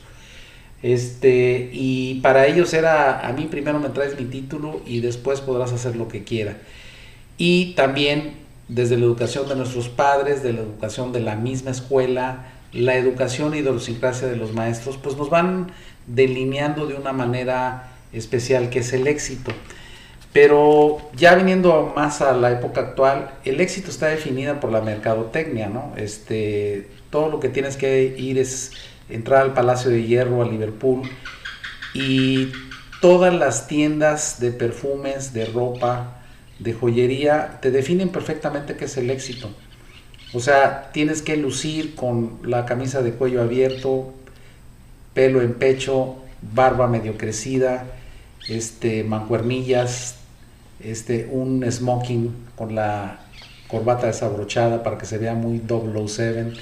Este, 0.83 1.71
y 1.73 2.19
para 2.21 2.45
ellos 2.45 2.73
era, 2.73 3.27
a 3.27 3.33
mí 3.33 3.47
primero 3.49 3.79
me 3.79 3.89
traes 3.89 4.19
mi 4.19 4.25
título 4.25 4.81
y 4.85 4.99
después 4.99 5.41
podrás 5.41 5.73
hacer 5.73 5.95
lo 5.95 6.07
que 6.07 6.23
quiera. 6.23 6.57
Y 7.39 7.73
también 7.73 8.33
desde 8.67 8.97
la 8.97 9.05
educación 9.05 9.49
de 9.49 9.55
nuestros 9.55 9.89
padres, 9.89 10.43
de 10.43 10.53
la 10.53 10.61
educación 10.61 11.11
de 11.11 11.21
la 11.21 11.35
misma 11.35 11.71
escuela, 11.71 12.51
la 12.71 12.95
educación 12.97 13.55
y 13.55 13.59
idiosincrasia 13.59 14.27
de 14.27 14.35
los 14.35 14.53
maestros, 14.53 14.97
pues 14.97 15.17
nos 15.17 15.31
van 15.31 15.71
delineando 16.05 16.85
de 16.85 16.93
una 16.93 17.13
manera 17.13 17.93
especial 18.13 18.69
que 18.69 18.79
es 18.79 18.93
el 18.93 19.07
éxito. 19.07 19.51
Pero 20.33 20.97
ya 21.15 21.35
viniendo 21.35 21.91
más 21.95 22.21
a 22.21 22.33
la 22.33 22.51
época 22.51 22.81
actual, 22.81 23.31
el 23.43 23.59
éxito 23.59 23.89
está 23.89 24.07
definido 24.07 24.59
por 24.59 24.71
la 24.71 24.81
mercadotecnia, 24.81 25.67
¿no? 25.67 25.93
Este, 25.97 26.87
todo 27.09 27.29
lo 27.29 27.39
que 27.39 27.49
tienes 27.49 27.75
que 27.75 28.15
ir 28.17 28.37
es 28.37 28.71
entrar 29.09 29.41
al 29.41 29.53
Palacio 29.53 29.91
de 29.91 30.03
Hierro, 30.03 30.41
a 30.41 30.47
Liverpool, 30.47 31.01
y 31.93 32.51
todas 33.01 33.33
las 33.33 33.67
tiendas 33.67 34.39
de 34.39 34.51
perfumes, 34.51 35.33
de 35.33 35.45
ropa, 35.45 36.21
de 36.59 36.73
joyería 36.73 37.59
te 37.61 37.71
definen 37.71 38.09
perfectamente 38.09 38.77
qué 38.77 38.85
es 38.85 38.95
el 38.97 39.09
éxito. 39.09 39.49
O 40.33 40.39
sea, 40.39 40.91
tienes 40.93 41.21
que 41.21 41.35
lucir 41.35 41.95
con 41.95 42.39
la 42.43 42.65
camisa 42.65 43.01
de 43.01 43.11
cuello 43.11 43.41
abierto, 43.41 44.13
pelo 45.13 45.41
en 45.41 45.55
pecho, 45.55 46.15
barba 46.41 46.87
medio 46.87 47.17
crecida, 47.17 47.85
este, 48.47 49.03
mancuernillas, 49.03 50.20
este, 50.83 51.29
un 51.31 51.69
smoking 51.69 52.33
con 52.55 52.75
la 52.75 53.19
corbata 53.67 54.07
desabrochada 54.07 54.83
para 54.83 54.97
que 54.97 55.05
se 55.05 55.17
vea 55.17 55.33
muy 55.33 55.61
007. 55.67 56.53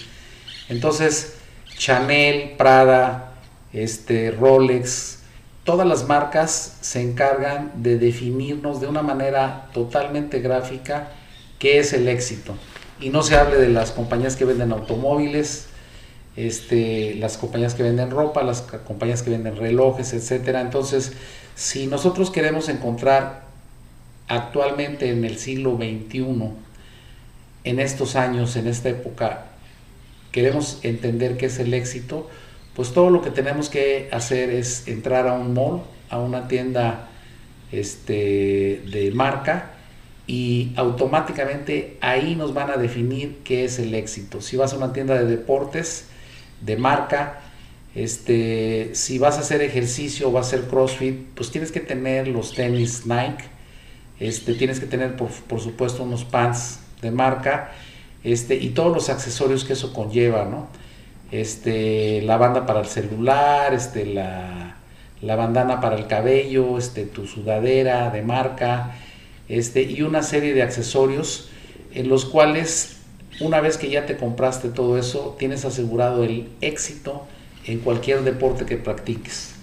Entonces, 0.70 1.36
Chanel, 1.78 2.56
Prada, 2.58 3.34
este, 3.74 4.32
Rolex, 4.32 5.20
todas 5.64 5.88
las 5.88 6.08
marcas 6.08 6.78
se 6.82 7.02
encargan 7.02 7.72
de 7.76 7.98
definirnos 7.98 8.80
de 8.82 8.88
una 8.88 9.02
manera 9.02 9.70
totalmente 9.74 10.40
gráfica 10.40 11.10
qué 11.58 11.80
es 11.80 11.94
el 11.94 12.08
éxito. 12.08 12.56
Y 13.00 13.10
no 13.10 13.24
se 13.24 13.36
hable 13.36 13.58
de 13.58 13.70
las 13.70 13.92
compañías 13.92 14.36
que 14.36 14.46
venden 14.46 14.72
automóviles, 14.72 15.68
este, 16.36 17.16
las 17.16 17.38
compañías 17.38 17.76
que 17.76 17.84
venden 17.84 18.12
ropa, 18.12 18.44
las 18.44 18.62
compañías 18.62 19.24
que 19.24 19.30
venden 19.30 19.56
relojes, 19.56 20.14
etcétera. 20.14 20.62
Entonces, 20.62 21.14
si 21.56 21.88
nosotros 21.88 22.32
queremos 22.32 22.70
encontrar 22.70 23.49
actualmente 24.30 25.10
en 25.10 25.26
el 25.26 25.38
siglo 25.38 25.76
XXI, 25.76 26.52
en 27.66 27.80
estos 27.80 28.16
años, 28.16 28.56
en 28.56 28.68
esta 28.68 28.90
época, 28.90 29.48
queremos 30.32 30.80
entender 30.84 31.36
qué 31.36 31.48
es 31.48 31.60
el 31.60 31.74
éxito, 31.74 32.30
pues 32.76 32.94
todo 32.94 33.10
lo 33.10 33.22
que 33.22 33.32
tenemos 33.32 33.70
que 33.70 34.08
hacer 34.12 34.50
es 34.52 34.88
entrar 34.88 35.28
a 35.28 35.34
un 35.34 35.54
mall, 35.54 35.82
a 36.10 36.20
una 36.20 36.48
tienda 36.48 37.10
este, 37.72 38.82
de 38.90 39.12
marca 39.14 39.72
y 40.28 40.72
automáticamente 40.76 41.98
ahí 42.02 42.36
nos 42.36 42.54
van 42.54 42.70
a 42.70 42.78
definir 42.78 43.40
qué 43.44 43.66
es 43.66 43.80
el 43.80 43.96
éxito. 43.96 44.42
Si 44.42 44.56
vas 44.56 44.74
a 44.74 44.78
una 44.78 44.94
tienda 44.94 45.16
de 45.16 45.26
deportes, 45.26 46.06
de 46.62 46.78
marca, 46.78 47.42
este, 47.96 48.92
si 48.94 49.18
vas 49.18 49.38
a 49.38 49.40
hacer 49.42 49.62
ejercicio 49.62 50.32
vas 50.32 50.46
a 50.46 50.50
hacer 50.50 50.70
CrossFit, 50.70 51.26
pues 51.34 51.50
tienes 51.52 51.72
que 51.72 51.80
tener 51.80 52.28
los 52.28 52.54
tenis 52.54 53.06
Nike, 53.06 53.44
este, 54.20 54.54
tienes 54.54 54.80
que 54.80 54.86
tener 54.86 55.16
por, 55.16 55.30
por 55.30 55.60
supuesto 55.62 56.04
unos 56.04 56.26
pants 56.26 56.80
de 57.02 57.12
marca 57.12 57.72
este, 58.24 58.56
y 58.56 58.70
todos 58.70 58.94
los 58.94 59.10
accesorios 59.10 59.64
que 59.64 59.74
eso 59.74 59.94
conlleva, 59.94 60.46
¿no? 60.46 60.68
este, 61.32 62.22
la 62.22 62.38
banda 62.38 62.66
para 62.66 62.82
el 62.82 62.88
celular, 62.88 63.74
este, 63.74 64.06
la, 64.06 64.76
bandana 65.22 65.80
para 65.80 65.96
el 65.96 66.08
cabello, 66.08 66.78
este, 66.78 67.06
tu 67.06 67.28
sudadera 67.28 68.10
de 68.10 68.22
marca, 68.22 68.96
este, 69.48 69.84
y 69.84 70.02
una 70.02 70.24
serie 70.24 70.54
de 70.54 70.64
accesorios 70.64 71.50
en 71.94 72.10
los 72.10 72.26
cuales 72.26 72.98
una 73.40 73.62
vez 73.62 73.78
que 73.78 73.90
ya 73.90 74.06
te 74.06 74.18
compraste 74.18 74.70
todo 74.70 74.98
eso, 74.98 75.36
tienes 75.40 75.66
asegurado 75.66 76.24
el 76.24 76.50
éxito 76.62 77.26
en 77.66 77.80
cualquier 77.80 78.24
deporte 78.24 78.66
que 78.66 78.78
practiques. 78.78 79.56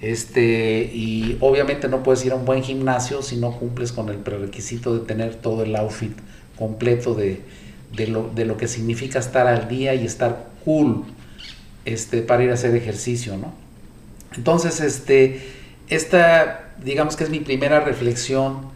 Este, 0.00 0.90
y 0.94 1.36
obviamente 1.40 1.88
no 1.88 2.02
puedes 2.02 2.24
ir 2.24 2.32
a 2.32 2.36
un 2.36 2.46
buen 2.46 2.62
gimnasio 2.62 3.20
si 3.22 3.36
no 3.36 3.58
cumples 3.58 3.92
con 3.92 4.08
el 4.08 4.16
prerequisito 4.16 4.98
de 4.98 5.04
tener 5.04 5.34
todo 5.34 5.62
el 5.62 5.76
outfit 5.76 6.16
completo 6.58 7.14
de, 7.14 7.42
de, 7.94 8.06
lo, 8.06 8.30
de 8.34 8.46
lo 8.46 8.56
que 8.56 8.66
significa 8.66 9.18
estar 9.18 9.46
al 9.46 9.68
día 9.68 9.94
y 9.94 10.06
estar 10.06 10.48
cool 10.64 11.04
este, 11.84 12.22
para 12.22 12.44
ir 12.44 12.50
a 12.50 12.54
hacer 12.54 12.74
ejercicio, 12.74 13.36
¿no? 13.36 13.52
Entonces, 14.36 14.80
este, 14.80 15.40
esta, 15.88 16.74
digamos 16.82 17.16
que 17.16 17.24
es 17.24 17.30
mi 17.30 17.40
primera 17.40 17.80
reflexión 17.80 18.70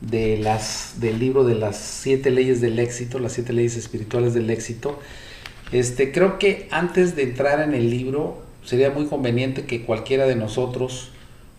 de 0.00 0.36
las, 0.38 0.94
del 1.00 1.18
libro 1.18 1.44
de 1.44 1.54
las 1.54 1.76
siete 1.76 2.30
leyes 2.30 2.60
del 2.60 2.78
éxito, 2.78 3.18
las 3.18 3.32
siete 3.32 3.52
leyes 3.52 3.76
espirituales 3.76 4.34
del 4.34 4.50
éxito. 4.50 4.98
Este, 5.72 6.12
creo 6.12 6.38
que 6.38 6.68
antes 6.70 7.16
de 7.16 7.22
entrar 7.22 7.60
en 7.60 7.74
el 7.74 7.88
libro 7.90 8.45
sería 8.66 8.90
muy 8.90 9.06
conveniente 9.06 9.64
que 9.64 9.82
cualquiera 9.82 10.26
de 10.26 10.34
nosotros, 10.34 11.10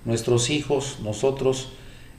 nuestros 0.06 0.50
hijos, 0.50 1.00
nosotros, 1.02 1.70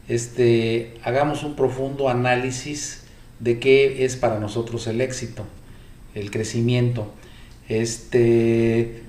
este, 0.08 0.94
hagamos 1.04 1.44
un 1.44 1.54
profundo 1.54 2.08
análisis 2.08 3.04
de 3.38 3.60
qué 3.60 4.06
es 4.06 4.16
para 4.16 4.40
nosotros 4.40 4.86
el 4.86 5.02
éxito, 5.02 5.44
el 6.14 6.30
crecimiento. 6.30 7.06
Este, 7.68 9.02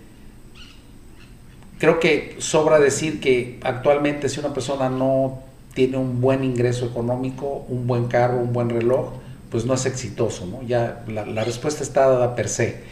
creo 1.77 2.01
que 2.01 2.36
sobra 2.39 2.79
decir 2.79 3.21
que 3.21 3.57
actualmente 3.63 4.27
si 4.27 4.41
una 4.41 4.53
persona 4.53 4.89
no 4.89 5.39
tiene 5.74 5.95
un 5.95 6.19
buen 6.19 6.43
ingreso 6.43 6.86
económico, 6.88 7.65
un 7.69 7.88
buen 7.88 8.07
carro, 8.07 8.38
un 8.38 8.51
buen 8.51 8.69
reloj, 8.69 9.13
pues 9.50 9.65
no 9.65 9.75
es 9.75 9.86
exitoso, 9.86 10.45
¿no? 10.45 10.62
Ya 10.62 11.05
la, 11.07 11.25
la 11.25 11.45
respuesta 11.45 11.83
está 11.83 12.01
dada 12.01 12.36
per 12.36 12.50
se. 12.50 12.83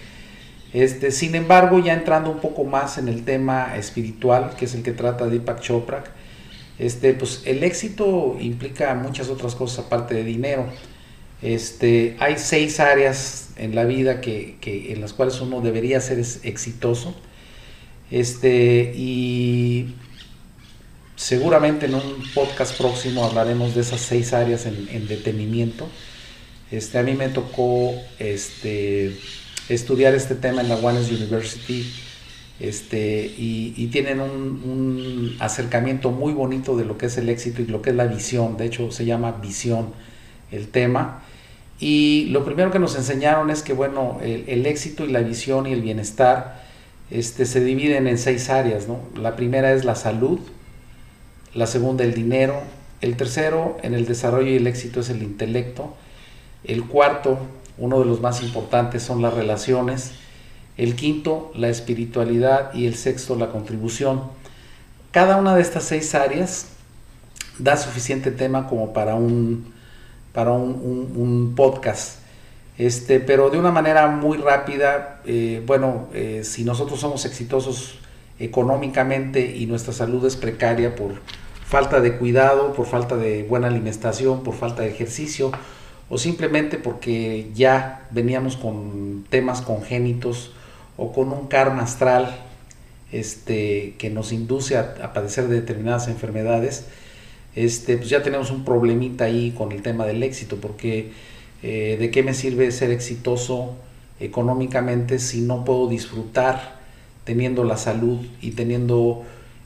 Este, 0.74 1.12
sin 1.12 1.36
embargo, 1.36 1.80
ya 1.80 1.94
entrando 1.94 2.30
un 2.30 2.40
poco 2.40 2.64
más 2.64 2.98
en 2.98 3.08
el 3.08 3.24
tema 3.24 3.78
espiritual, 3.78 4.56
que 4.58 4.66
es 4.66 4.76
el 4.76 4.84
que 4.84 4.92
trata 4.92 5.28
Deepak 5.28 5.62
Chopra, 5.62 6.04
este, 6.80 7.14
pues 7.14 7.42
el 7.46 7.64
éxito 7.64 8.38
implica 8.40 8.94
muchas 8.94 9.30
otras 9.30 9.56
cosas 9.56 9.86
aparte 9.86 10.16
de 10.16 10.24
dinero. 10.24 10.68
Este, 11.42 12.16
hay 12.20 12.36
seis 12.38 12.80
áreas 12.80 13.50
en 13.58 13.76
la 13.76 13.86
vida 13.86 14.22
que, 14.22 14.58
en 14.64 15.02
las 15.02 15.14
cuales 15.14 15.40
uno 15.42 15.62
debería 15.62 16.02
ser 16.02 16.20
exitoso. 16.44 17.16
Este, 18.12 18.94
y 18.96 19.96
seguramente 21.16 21.88
en 21.88 21.96
un 21.96 22.24
podcast 22.34 22.78
próximo 22.78 23.26
hablaremos 23.26 23.76
de 23.76 23.82
esas 23.82 24.02
seis 24.02 24.34
áreas 24.34 24.66
en, 24.66 24.88
en 24.92 25.08
detenimiento. 25.08 25.88
Este, 26.70 26.98
a 26.98 27.04
mí 27.04 27.14
me 27.14 27.30
tocó 27.30 27.94
este, 28.20 29.18
estudiar 29.70 30.16
este 30.16 30.36
tema 30.36 30.62
en 30.62 30.70
la 30.70 30.76
One 30.76 31.00
University 31.00 31.86
este, 32.60 33.32
y, 33.38 33.88
tienen 33.92 34.20
un, 34.20 35.36
acercamiento 35.40 36.12
muy 36.12 36.34
bonito 36.34 36.76
de 36.76 36.86
lo 36.86 36.98
que 36.98 37.06
es 37.06 37.18
el 37.18 37.30
éxito 37.30 37.62
y 37.62 37.68
lo 37.68 37.82
que 37.82 37.92
es 37.92 37.96
la 37.96 38.06
visión. 38.06 38.58
De 38.58 38.66
hecho, 38.66 38.92
se 38.92 39.06
llama 39.06 39.34
visión 39.34 39.94
el 40.52 40.68
tema. 40.68 41.24
Y 41.80 42.28
lo 42.32 42.44
primero 42.44 42.72
que 42.72 42.80
nos 42.80 42.96
enseñaron 42.96 43.52
es 43.52 43.62
que, 43.62 43.74
bueno, 43.74 44.20
el, 44.24 44.66
éxito 44.66 45.06
y 45.06 45.12
la 45.12 45.20
visión 45.20 45.68
y 45.68 45.74
el 45.74 45.82
bienestar 45.82 46.64
este, 47.12 47.46
se 47.46 47.64
dividen 47.64 48.08
en 48.08 48.18
seis 48.18 48.50
áreas. 48.50 48.88
¿no? 48.88 49.00
La 49.16 49.36
primera 49.36 49.72
es 49.74 49.86
la 49.86 49.96
salud, 49.96 50.40
la 51.54 51.68
segunda 51.68 52.04
el 52.04 52.16
dinero, 52.16 52.60
el 53.02 53.16
tercero 53.18 53.78
en 53.84 53.94
el 53.94 54.08
desarrollo 54.08 54.50
y 54.50 54.56
el 54.56 54.66
éxito 54.66 55.02
es 55.02 55.10
el 55.10 55.22
intelecto, 55.22 55.96
el 56.64 56.86
cuarto, 56.86 57.38
uno 57.78 58.00
de 58.00 58.06
los 58.06 58.22
más 58.22 58.42
importantes, 58.42 59.04
son 59.04 59.22
las 59.22 59.34
relaciones, 59.34 60.12
el 60.78 60.96
quinto, 60.96 61.52
la 61.56 61.70
espiritualidad 61.70 62.74
y 62.74 62.86
el 62.86 62.96
sexto, 62.96 63.36
la 63.36 63.50
contribución. 63.50 64.24
Cada 65.12 65.38
una 65.38 65.56
de 65.56 65.62
estas 65.62 65.84
seis 65.84 66.14
áreas 66.16 66.68
da 67.60 67.78
suficiente 67.78 68.32
tema 68.32 68.68
como 68.68 68.94
para 68.94 69.16
un, 69.16 69.74
para 70.34 70.52
un, 70.52 71.54
podcast. 71.56 72.20
Este, 72.78 73.20
pero 73.20 73.50
de 73.50 73.58
una 73.58 73.72
manera 73.72 74.08
muy 74.08 74.38
rápida, 74.38 75.22
eh, 75.26 75.64
bueno, 75.66 76.10
eh, 76.14 76.42
si 76.44 76.64
nosotros 76.64 77.00
somos 77.00 77.26
exitosos 77.26 77.98
económicamente 78.40 79.56
y 79.56 79.66
nuestra 79.66 79.94
salud 79.94 80.24
es 80.26 80.36
precaria 80.36 80.96
por 80.96 81.16
falta 81.66 82.00
de 82.00 82.18
cuidado, 82.18 82.74
por 82.74 82.86
falta 82.86 83.18
de 83.18 83.44
buena 83.44 83.68
alimentación, 83.68 84.44
por 84.44 84.54
falta 84.54 84.84
de 84.84 84.90
ejercicio, 84.90 85.52
o 86.10 86.18
simplemente 86.18 86.78
porque 86.78 87.50
ya 87.54 88.08
veníamos 88.12 88.56
con 88.56 89.26
temas 89.30 89.62
congénitos 89.62 90.52
o 90.96 91.12
con 91.12 91.32
un 91.32 91.48
karma 91.48 91.84
astral 91.84 92.36
este, 93.12 93.94
que 93.98 94.10
nos 94.10 94.32
induce 94.32 94.78
a, 94.78 95.14
padecer 95.14 95.48
de 95.48 95.56
determinadas 95.56 96.08
enfermedades, 96.08 96.86
este, 97.56 97.98
pues 97.98 98.10
ya 98.10 98.24
tenemos 98.24 98.52
un 98.52 98.64
problemita 98.64 99.26
ahí 99.26 99.52
con 99.52 99.72
el 99.72 99.82
tema 99.82 100.06
del 100.06 100.24
éxito, 100.24 100.58
porque 100.58 101.12
eh, 101.64 101.98
de 102.00 102.12
qué 102.12 102.24
me 102.24 102.34
sirve 102.34 102.72
ser 102.72 102.92
exitoso 102.92 103.76
económicamente 104.20 105.20
si 105.20 105.42
no 105.42 105.66
puedo 105.66 105.88
disfrutar 105.88 106.78
teniendo 107.24 107.64
la 107.64 107.78
salud 107.78 108.20
y 108.42 108.52
teniendo 108.52 109.24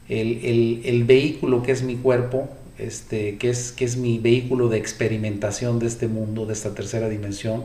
el, 0.10 0.82
el 0.84 1.04
vehículo 1.04 1.64
que 1.64 1.72
es 1.72 1.84
mi 1.84 1.96
cuerpo, 1.96 2.50
este, 2.78 3.38
que, 3.38 3.50
es, 3.50 3.76
es 3.78 3.98
mi 3.98 4.20
vehículo 4.20 4.70
de 4.70 4.78
experimentación 4.78 5.80
de 5.80 5.88
este 5.88 6.08
mundo, 6.08 6.46
de 6.46 6.54
esta 6.54 6.74
tercera 6.74 7.10
dimensión. 7.10 7.64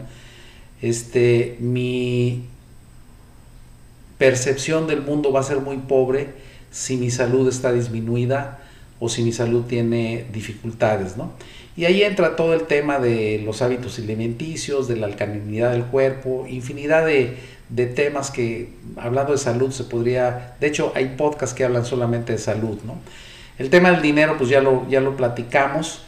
Este, 0.83 1.57
mi, 1.61 2.45
percepción 4.19 4.87
del 4.87 5.03
mundo 5.03 5.33
va 5.33 5.41
a 5.41 5.43
ser 5.43 5.59
muy 5.59 5.77
pobre 5.79 6.29
si 6.71 6.97
mi 6.97 7.11
salud 7.11 7.49
está 7.49 7.73
disminuida 7.73 8.59
o 8.99 9.09
si 9.09 9.23
mi 9.23 9.33
salud 9.33 9.65
tiene 9.65 10.27
dificultades, 10.33 11.17
¿no? 11.17 11.33
Y 11.77 11.85
ahí 11.85 12.03
entra 12.03 12.37
todo 12.37 12.55
el 12.55 12.63
tema 12.63 12.99
de 12.99 13.43
los 13.45 13.61
hábitos 13.61 13.99
alimenticios, 13.99 14.89
de 14.89 14.97
la 14.97 15.07
alcalinidad 15.07 15.73
del 15.73 15.85
cuerpo, 15.85 16.47
infinidad 16.49 17.05
de, 17.05 17.37
temas 17.95 18.31
que, 18.31 18.71
hablando 18.97 19.33
de 19.33 19.39
salud, 19.39 19.71
se 19.71 19.85
podría, 19.85 20.57
de 20.59 20.69
hecho 20.69 20.93
hay 20.95 21.15
podcasts 21.19 21.55
que 21.55 21.65
hablan 21.65 21.85
solamente 21.85 22.33
de 22.33 22.39
salud, 22.39 22.79
¿no? 22.87 22.95
El 23.59 23.71
tema 23.71 23.91
del 23.91 24.03
dinero, 24.03 24.37
pues 24.39 24.51
ya 24.51 24.61
lo, 24.61 24.89
ya 24.89 25.01
lo 25.01 25.17
platicamos. 25.17 26.03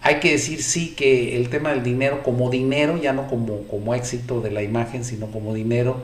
Hay 0.00 0.20
que 0.20 0.32
decir 0.32 0.62
sí 0.62 0.94
que 0.96 1.36
el 1.36 1.48
tema 1.48 1.70
del 1.70 1.82
dinero 1.82 2.22
como 2.22 2.50
dinero, 2.50 3.00
ya 3.00 3.12
no 3.12 3.28
como, 3.28 3.62
como 3.64 3.94
éxito 3.94 4.40
de 4.40 4.50
la 4.50 4.62
imagen, 4.62 5.04
sino 5.04 5.26
como 5.26 5.54
dinero, 5.54 6.02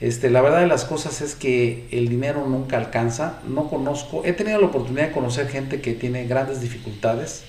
este, 0.00 0.30
la 0.30 0.40
verdad 0.42 0.60
de 0.60 0.68
las 0.68 0.84
cosas 0.84 1.20
es 1.22 1.34
que 1.34 1.88
el 1.90 2.08
dinero 2.08 2.46
nunca 2.46 2.76
alcanza. 2.76 3.40
No 3.48 3.68
conozco, 3.68 4.24
he 4.24 4.32
tenido 4.32 4.60
la 4.60 4.66
oportunidad 4.66 5.08
de 5.08 5.12
conocer 5.12 5.48
gente 5.48 5.80
que 5.80 5.94
tiene 5.94 6.26
grandes 6.26 6.60
dificultades 6.60 7.42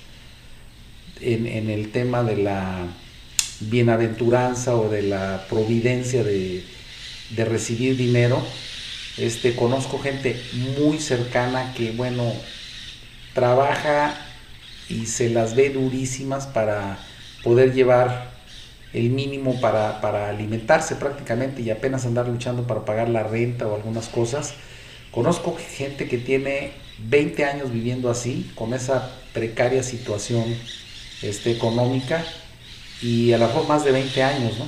en, 1.22 1.70
el 1.70 1.92
tema 1.92 2.24
de 2.24 2.38
la 2.38 2.88
bienaventuranza 3.60 4.76
o 4.76 4.90
de 4.90 5.04
la 5.04 5.46
providencia 5.50 6.24
de, 6.24 6.64
recibir 7.38 7.96
dinero. 7.96 8.42
Este, 9.18 9.56
conozco 9.56 10.00
gente 10.00 10.36
muy 10.80 10.98
cercana 10.98 11.74
que, 11.76 11.92
bueno, 11.92 12.24
trabaja 13.40 14.14
y 14.90 15.06
se 15.06 15.30
las 15.30 15.56
ve 15.56 15.70
durísimas 15.70 16.46
para 16.46 17.00
poder 17.42 17.74
llevar 17.74 18.32
el 18.92 19.12
mínimo 19.12 19.62
para, 19.62 20.30
alimentarse 20.30 20.96
prácticamente 20.96 21.62
y 21.62 21.70
apenas 21.70 22.06
andar 22.06 22.28
luchando 22.28 22.64
para 22.64 22.84
pagar 22.84 23.08
la 23.08 23.24
renta 23.24 23.66
o 23.66 23.76
algunas 23.76 24.10
cosas. 24.10 24.56
Conozco 25.12 25.58
gente 25.78 26.10
que 26.10 26.18
tiene 26.18 26.72
20 27.08 27.46
años 27.46 27.72
viviendo 27.72 28.12
así, 28.12 28.52
con 28.56 28.74
esa 28.74 29.10
precaria 29.34 29.84
situación 29.84 30.44
este, 31.22 31.52
económica 31.52 32.26
y 33.02 33.32
a 33.32 33.38
lo 33.38 33.48
mejor 33.48 33.70
más 33.70 33.86
de 33.86 33.94
20 33.94 34.22
años, 34.22 34.60
¿no? 34.60 34.66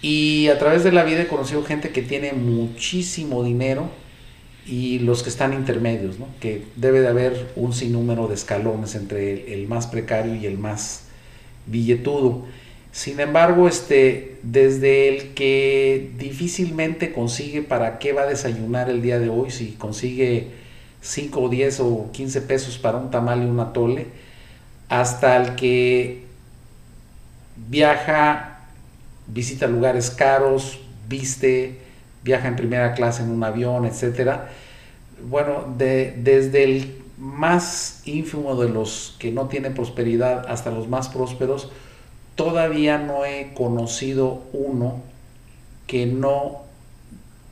Y 0.00 0.48
a 0.48 0.58
través 0.58 0.84
de 0.84 0.92
la 0.92 1.04
vida 1.04 1.20
he 1.20 1.28
conocido 1.28 1.62
gente 1.64 1.90
que 1.90 2.00
tiene 2.00 2.32
muchísimo 2.32 3.44
dinero 3.44 3.90
y 4.66 5.00
los 5.00 5.22
que 5.22 5.30
están 5.30 5.52
intermedios, 5.52 6.18
¿no? 6.18 6.26
Que 6.40 6.64
debe 6.76 7.00
de 7.00 7.08
haber 7.08 7.50
un 7.56 7.72
sinnúmero 7.72 8.28
de 8.28 8.34
escalones 8.34 8.94
entre 8.94 9.54
el 9.54 9.66
más 9.68 9.86
precario 9.86 10.34
y 10.34 10.46
el 10.46 10.58
más 10.58 11.04
billetudo. 11.66 12.44
Sin 12.92 13.20
embargo, 13.20 13.68
este, 13.68 14.38
desde 14.42 15.08
el 15.08 15.34
que 15.34 16.10
difícilmente 16.18 17.12
consigue 17.12 17.62
para 17.62 17.98
qué 17.98 18.12
va 18.12 18.22
a 18.22 18.26
desayunar 18.26 18.90
el 18.90 19.00
día 19.00 19.18
de 19.18 19.28
hoy, 19.28 19.50
si 19.50 19.72
consigue 19.72 20.48
5 21.00 21.40
o 21.40 21.48
10 21.48 21.80
o 21.80 22.10
15 22.12 22.40
pesos 22.42 22.78
para 22.78 22.98
un 22.98 23.10
tamal 23.10 23.42
y 23.42 23.46
un 23.46 23.60
atole, 23.60 24.08
hasta 24.88 25.36
el 25.36 25.54
que 25.54 26.24
viaja, 27.68 28.66
visita 29.28 29.66
lugares 29.68 30.10
caros, 30.10 30.80
viste, 31.08 31.78
viaja 32.22 32.48
en 32.48 32.56
primera 32.56 32.94
clase 32.94 33.22
en 33.22 33.30
un 33.30 33.42
avión, 33.42 33.84
etc. 33.86 34.40
Bueno, 35.28 35.74
de, 35.76 36.14
desde 36.18 36.64
el 36.64 37.00
más 37.18 38.00
ínfimo 38.04 38.56
de 38.56 38.68
los 38.68 39.16
que 39.18 39.30
no 39.30 39.48
tiene 39.48 39.70
prosperidad 39.70 40.46
hasta 40.48 40.70
los 40.70 40.88
más 40.88 41.08
prósperos, 41.08 41.70
todavía 42.34 42.98
no 42.98 43.24
he 43.24 43.52
conocido 43.54 44.42
uno 44.52 45.02
que 45.86 46.06
no 46.06 46.62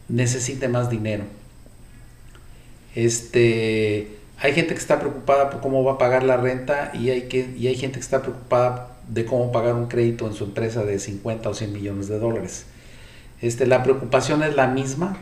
necesite 0.09 0.69
más 0.69 0.89
dinero. 0.89 1.25
Este, 2.95 4.17
hay 4.39 4.53
gente 4.55 4.75
que 4.75 4.81
está 4.81 4.99
preocupada 4.99 5.51
por 5.51 5.61
cómo 5.61 5.85
va 5.85 5.93
a 5.93 5.99
pagar 5.99 6.23
la 6.23 6.37
renta 6.37 6.93
y 6.95 7.11
hay, 7.11 7.23
que, 7.23 7.55
y 7.57 7.67
hay 7.67 7.77
gente 7.77 7.99
que 7.99 8.05
está 8.05 8.23
preocupada 8.23 8.97
de 9.09 9.25
cómo 9.25 9.53
pagar 9.53 9.75
un 9.75 9.89
crédito 9.89 10.27
en 10.27 10.35
su 10.35 10.45
empresa 10.45 10.85
de 10.85 10.99
50 10.99 11.49
o 11.49 11.55
100 11.55 11.73
millones 11.73 12.09
de 12.09 12.19
dólares. 12.19 12.67
Este, 13.41 13.67
la 13.67 13.83
preocupación 13.83 14.43
es 14.43 14.57
la 14.57 14.67
misma, 14.67 15.17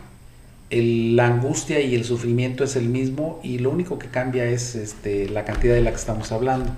la 0.70 1.26
angustia 1.26 1.80
y 1.80 1.94
el 1.94 2.04
sufrimiento 2.04 2.64
es 2.64 2.76
el 2.76 2.88
mismo 2.88 3.40
y 3.42 3.58
lo 3.58 3.70
único 3.70 3.98
que 3.98 4.08
cambia 4.08 4.44
es 4.46 4.74
este, 4.74 5.28
la 5.28 5.44
cantidad 5.44 5.74
de 5.74 5.82
la 5.82 5.90
que 5.90 5.96
estamos 5.96 6.32
hablando. 6.32 6.70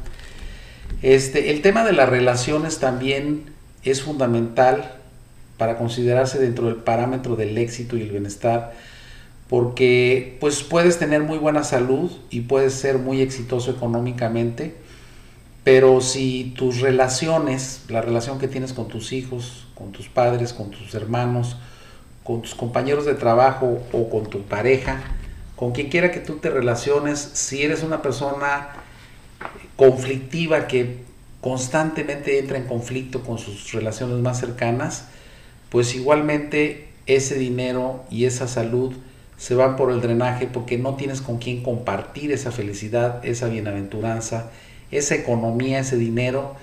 Este, 1.03 1.51
el 1.51 1.62
tema 1.62 1.85
de 1.85 1.92
las 1.92 2.09
relaciones 2.09 2.79
también 2.79 3.44
es 3.85 4.03
fundamental 4.03 4.96
para 5.57 5.79
considerarse 5.79 6.38
dentro 6.38 6.66
del 6.66 6.77
parámetro 6.77 7.37
del 7.37 7.57
éxito 7.57 7.96
y 7.96 8.03
el 8.03 8.11
bienestar, 8.11 8.74
porque 9.48 10.37
pues 10.40 10.62
puedes 10.62 10.98
tener 10.98 11.22
muy 11.22 11.38
buena 11.38 11.64
salud 11.64 12.11
y 12.31 12.42
puedes 12.42 12.74
ser 12.74 12.98
muy 12.98 13.22
exitoso 13.22 13.70
económicamente, 13.70 14.74
Pero 15.68 16.00
si 16.00 16.54
tus 16.57 16.81
relaciones, 16.81 17.83
la 17.90 18.00
relación 18.00 18.38
que 18.38 18.48
tienes 18.48 18.72
con 18.72 18.88
tus 18.88 19.12
hijos, 19.12 19.66
con 19.74 19.92
tus 19.92 20.09
padres, 20.09 20.54
con 20.54 20.70
tus 20.70 20.94
hermanos, 20.94 21.59
con 22.24 22.40
tus 22.40 22.54
compañeros 22.54 23.04
de 23.04 23.12
trabajo 23.12 23.83
o 23.92 24.09
con 24.09 24.31
tu 24.31 24.44
pareja, 24.44 24.98
con 25.57 25.72
quien 25.72 25.90
quiera 25.90 26.11
que 26.11 26.20
tú 26.20 26.37
te 26.37 26.48
relaciones, 26.48 27.18
si 27.18 27.64
eres 27.64 27.83
una 27.83 28.00
persona 28.00 28.70
conflictiva 29.76 30.68
que 30.68 31.00
constantemente 31.42 32.38
entra 32.38 32.57
en 32.57 32.64
conflicto 32.64 33.22
con 33.22 33.37
sus 33.37 33.70
relaciones 33.70 34.16
más 34.20 34.40
cercanas, 34.40 35.09
pues 35.68 35.94
igualmente 35.94 36.88
ese 37.04 37.35
dinero 37.35 38.07
y 38.11 38.24
esa 38.24 38.48
salud 38.48 38.94
se 39.37 39.54
van 39.54 39.76
por 39.76 39.92
el 39.92 40.00
drenaje 40.00 40.46
porque 40.46 40.78
no 40.78 40.94
tienes 40.94 41.20
con 41.20 41.37
quién 41.37 41.62
compartir 41.62 42.33
esa 42.33 42.52
felicidad, 42.52 43.22
esa 43.22 43.48
bienaventuranza, 43.48 44.50
esa 44.90 45.14
economía, 45.14 45.81
ese 45.81 45.96
dinero. 45.96 46.57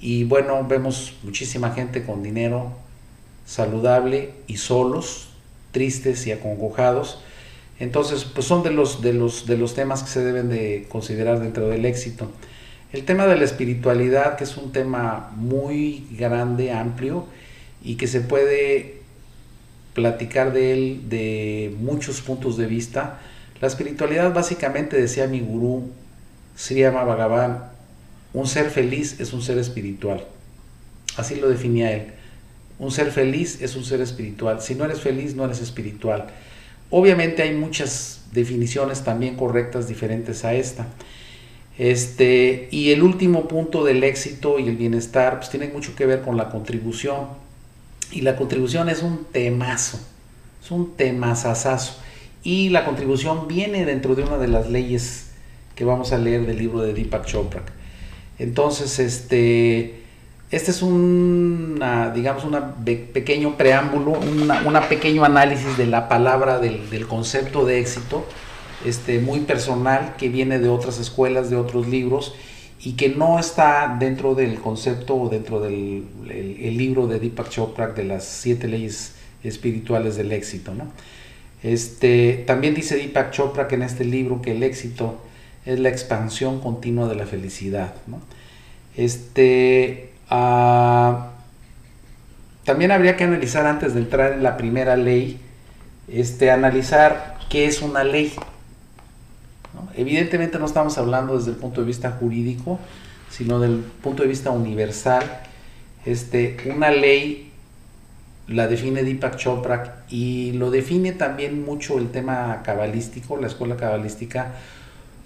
Y 0.00 0.24
bueno, 0.24 0.66
vemos 0.66 1.14
muchísima 1.22 1.70
gente 1.72 2.04
con 2.04 2.22
dinero 2.22 2.72
saludable 3.46 4.30
y 4.46 4.56
solos, 4.56 5.28
tristes 5.72 6.26
y 6.26 6.32
acongojados. 6.32 7.22
Entonces, 7.78 8.24
pues 8.24 8.46
son 8.46 8.62
de 8.62 8.70
los, 8.70 9.02
de 9.02 9.12
los, 9.12 9.46
de 9.46 9.58
los 9.58 9.74
temas 9.74 10.02
que 10.02 10.10
se 10.10 10.24
deben 10.24 10.48
de 10.48 10.86
considerar 10.88 11.40
dentro 11.40 11.68
del 11.68 11.84
éxito. 11.84 12.30
El 12.92 13.04
tema 13.04 13.26
de 13.26 13.36
la 13.36 13.44
espiritualidad, 13.44 14.36
que 14.36 14.44
es 14.44 14.56
un 14.56 14.72
tema 14.72 15.32
muy 15.34 16.06
grande, 16.12 16.72
amplio, 16.72 17.26
y 17.82 17.96
que 17.96 18.06
se 18.06 18.20
puede 18.20 19.00
platicar 19.94 20.52
de 20.52 20.72
él 20.72 21.08
de 21.08 21.74
muchos 21.80 22.20
puntos 22.20 22.56
de 22.56 22.66
vista. 22.66 23.18
La 23.60 23.68
espiritualidad 23.68 24.32
básicamente, 24.32 24.96
decía 25.00 25.26
mi 25.26 25.40
gurú, 25.40 25.90
Sri 26.56 26.82
Bhagavan, 26.82 27.71
un 28.34 28.46
ser 28.46 28.70
feliz 28.70 29.20
es 29.20 29.32
un 29.32 29.42
ser 29.42 29.58
espiritual. 29.58 30.24
Así 31.16 31.36
lo 31.36 31.48
definía 31.48 31.92
él. 31.92 32.06
Un 32.78 32.90
ser 32.90 33.10
feliz 33.12 33.60
es 33.60 33.76
un 33.76 33.84
ser 33.84 34.00
espiritual. 34.00 34.60
Si 34.60 34.74
no 34.74 34.84
eres 34.84 35.00
feliz, 35.00 35.34
no 35.34 35.44
eres 35.44 35.60
espiritual. 35.60 36.28
Obviamente 36.90 37.42
hay 37.42 37.54
muchas 37.54 38.22
definiciones 38.32 39.04
también 39.04 39.36
correctas 39.36 39.86
diferentes 39.88 40.44
a 40.44 40.54
esta. 40.54 40.86
Este, 41.78 42.68
y 42.70 42.90
el 42.90 43.02
último 43.02 43.48
punto 43.48 43.84
del 43.84 44.04
éxito 44.04 44.58
y 44.58 44.68
el 44.68 44.76
bienestar, 44.76 45.38
pues 45.38 45.50
tiene 45.50 45.68
mucho 45.68 45.94
que 45.94 46.06
ver 46.06 46.22
con 46.22 46.36
la 46.36 46.48
contribución. 46.48 47.28
Y 48.10 48.22
la 48.22 48.36
contribución 48.36 48.88
es 48.88 49.02
un 49.02 49.24
temazo, 49.30 49.98
es 50.62 50.70
un 50.70 50.96
temazazazo. 50.96 51.98
Y 52.42 52.70
la 52.70 52.84
contribución 52.84 53.46
viene 53.48 53.84
dentro 53.84 54.14
de 54.14 54.24
una 54.24 54.38
de 54.38 54.48
las 54.48 54.68
leyes 54.68 55.30
que 55.74 55.84
vamos 55.84 56.12
a 56.12 56.18
leer 56.18 56.46
del 56.46 56.58
libro 56.58 56.80
de 56.80 56.92
Deepak 56.94 57.26
Chopra. 57.26 57.62
Entonces, 58.38 58.98
este, 58.98 60.02
este 60.50 60.70
es 60.70 60.82
un, 60.82 61.82
digamos, 62.14 62.44
un 62.44 62.58
pequeño 63.12 63.56
preámbulo, 63.56 64.12
un 64.12 64.78
pequeño 64.88 65.24
análisis 65.24 65.76
de 65.76 65.86
la 65.86 66.08
palabra, 66.08 66.58
del, 66.58 66.90
del 66.90 67.06
concepto 67.06 67.64
de 67.64 67.80
éxito 67.80 68.26
este, 68.84 69.20
muy 69.20 69.40
personal 69.40 70.16
que 70.16 70.28
viene 70.28 70.58
de 70.58 70.68
otras 70.68 70.98
escuelas, 70.98 71.50
de 71.50 71.56
otros 71.56 71.86
libros 71.86 72.34
y 72.82 72.94
que 72.94 73.10
no 73.10 73.38
está 73.38 73.96
dentro 73.98 74.34
del 74.34 74.58
concepto 74.60 75.14
o 75.14 75.28
dentro 75.28 75.60
del 75.60 76.04
el, 76.28 76.76
libro 76.76 77.06
de 77.06 77.20
Deepak 77.20 77.48
Chopra 77.48 77.88
de 77.88 78.04
las 78.04 78.24
siete 78.24 78.66
leyes 78.66 79.12
espirituales 79.44 80.16
del 80.16 80.32
éxito. 80.32 80.74
¿no? 80.74 80.90
Este, 81.62 82.42
también 82.46 82.74
dice 82.74 82.96
Deepak 82.96 83.30
Chopra 83.30 83.68
que 83.68 83.76
en 83.76 83.82
este 83.82 84.04
libro 84.04 84.42
que 84.42 84.52
el 84.52 84.62
éxito 84.64 85.20
es 85.64 85.78
la 85.78 85.88
expansión 85.88 86.60
continua 86.60 87.08
de 87.08 87.14
la 87.14 87.26
felicidad. 87.26 87.94
¿no? 88.06 88.20
Este, 88.96 90.12
ah, 90.28 91.30
también 92.64 92.90
habría 92.92 93.16
que 93.16 93.24
analizar 93.24 93.66
antes 93.66 93.94
de 93.94 94.00
entrar 94.00 94.32
en 94.32 94.42
la 94.42 94.56
primera 94.56 94.96
ley, 94.96 95.40
este, 96.08 96.50
analizar 96.50 97.38
qué 97.48 97.66
es 97.66 97.82
una 97.82 98.04
ley. 98.04 98.32
Evidentemente 99.94 100.58
no 100.58 100.66
estamos 100.66 100.96
hablando 100.98 101.36
desde 101.36 101.50
el 101.50 101.56
punto 101.56 101.80
de 101.80 101.86
vista 101.86 102.10
jurídico, 102.12 102.78
sino 103.30 103.58
del 103.58 103.78
punto 104.02 104.22
de 104.22 104.28
vista 104.28 104.50
universal. 104.50 105.24
Este, 106.04 106.56
una 106.74 106.90
ley 106.90 107.52
la 108.48 108.66
define 108.66 109.02
Deepak 109.02 109.36
Chopra 109.36 110.04
y 110.08 110.52
lo 110.52 110.70
define 110.70 111.12
también 111.12 111.64
mucho 111.64 111.98
el 111.98 112.10
tema 112.10 112.62
cabalístico, 112.64 113.36
la 113.36 113.46
escuela 113.46 113.76
cabalística. 113.76 114.52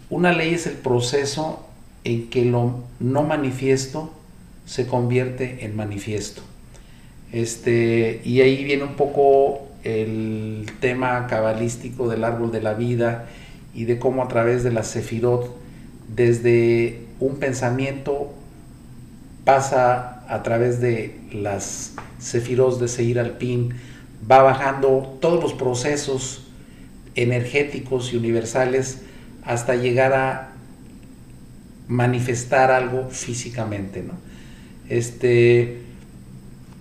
Una 0.09 0.33
ley 0.33 0.55
es 0.55 0.67
el 0.67 0.75
proceso 0.75 1.67
en 2.05 2.31
que 2.31 2.45
lo 2.45 2.85
no 3.01 3.23
manifiesto 3.25 4.13
se 4.65 4.87
convierte 4.87 5.65
en 5.65 5.75
manifiesto. 5.77 6.43
Este, 7.33 8.21
y 8.25 8.41
ahí 8.41 8.65
viene 8.65 8.85
un 8.85 8.95
poco 8.95 9.67
el 9.85 10.67
tema 10.81 11.27
cabalístico 11.27 12.09
del 12.09 12.25
árbol 12.25 12.51
de 12.53 12.63
la 12.63 12.75
vida 12.75 13.27
y 13.75 13.85
de 13.85 13.99
cómo 13.99 14.23
a 14.23 14.29
través 14.29 14.65
de 14.65 14.73
la 14.73 14.83
Sefirot, 14.83 15.57
desde 16.15 17.01
un 17.21 17.37
pensamiento, 17.37 18.33
pasa 19.45 20.25
a 20.29 20.43
través 20.43 20.81
de 20.81 21.19
las 21.33 21.95
Sefirot 22.19 22.81
de 22.81 22.89
Seir 22.89 23.19
Alpin, 23.19 23.75
va 24.29 24.43
bajando 24.43 25.17
todos 25.21 25.43
los 25.43 25.53
procesos 25.53 26.47
energéticos 27.15 28.13
y 28.13 28.17
universales 28.17 29.03
hasta 29.47 29.77
llegar 29.77 30.13
a 30.13 30.53
manifestar 31.89 32.71
algo 32.71 33.09
físicamente. 33.11 34.03
¿no? 34.03 34.15
Este, 34.89 35.79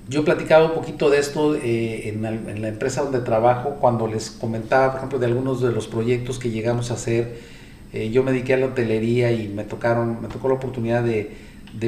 yo 0.09 0.21
he 0.21 0.23
platicado 0.23 0.67
un 0.67 0.73
poquito 0.73 1.09
de 1.09 1.19
esto 1.19 1.55
eh, 1.55 2.09
en, 2.09 2.61
la 2.61 2.67
empresa 2.67 3.03
donde 3.03 3.19
trabajo, 3.19 3.77
cuando 3.79 4.07
les 4.07 4.31
comentaba, 4.31 4.91
por 4.91 4.97
ejemplo, 4.97 5.19
de 5.19 5.27
algunos 5.27 5.61
de 5.61 5.71
los 5.71 5.87
proyectos 5.87 6.39
que 6.39 6.49
llegamos 6.49 6.91
a 6.91 6.95
hacer. 6.95 7.55
Eh, 7.93 8.09
yo 8.09 8.23
me 8.23 8.31
dediqué 8.31 8.55
a 8.55 8.57
la 8.57 8.67
hotelería 8.67 9.31
y 9.31 9.47
me, 9.47 9.63
tocaron, 9.63 10.21
me 10.21 10.27
tocó 10.27 10.49
la 10.49 10.55
oportunidad 10.55 11.03
de, 11.03 11.45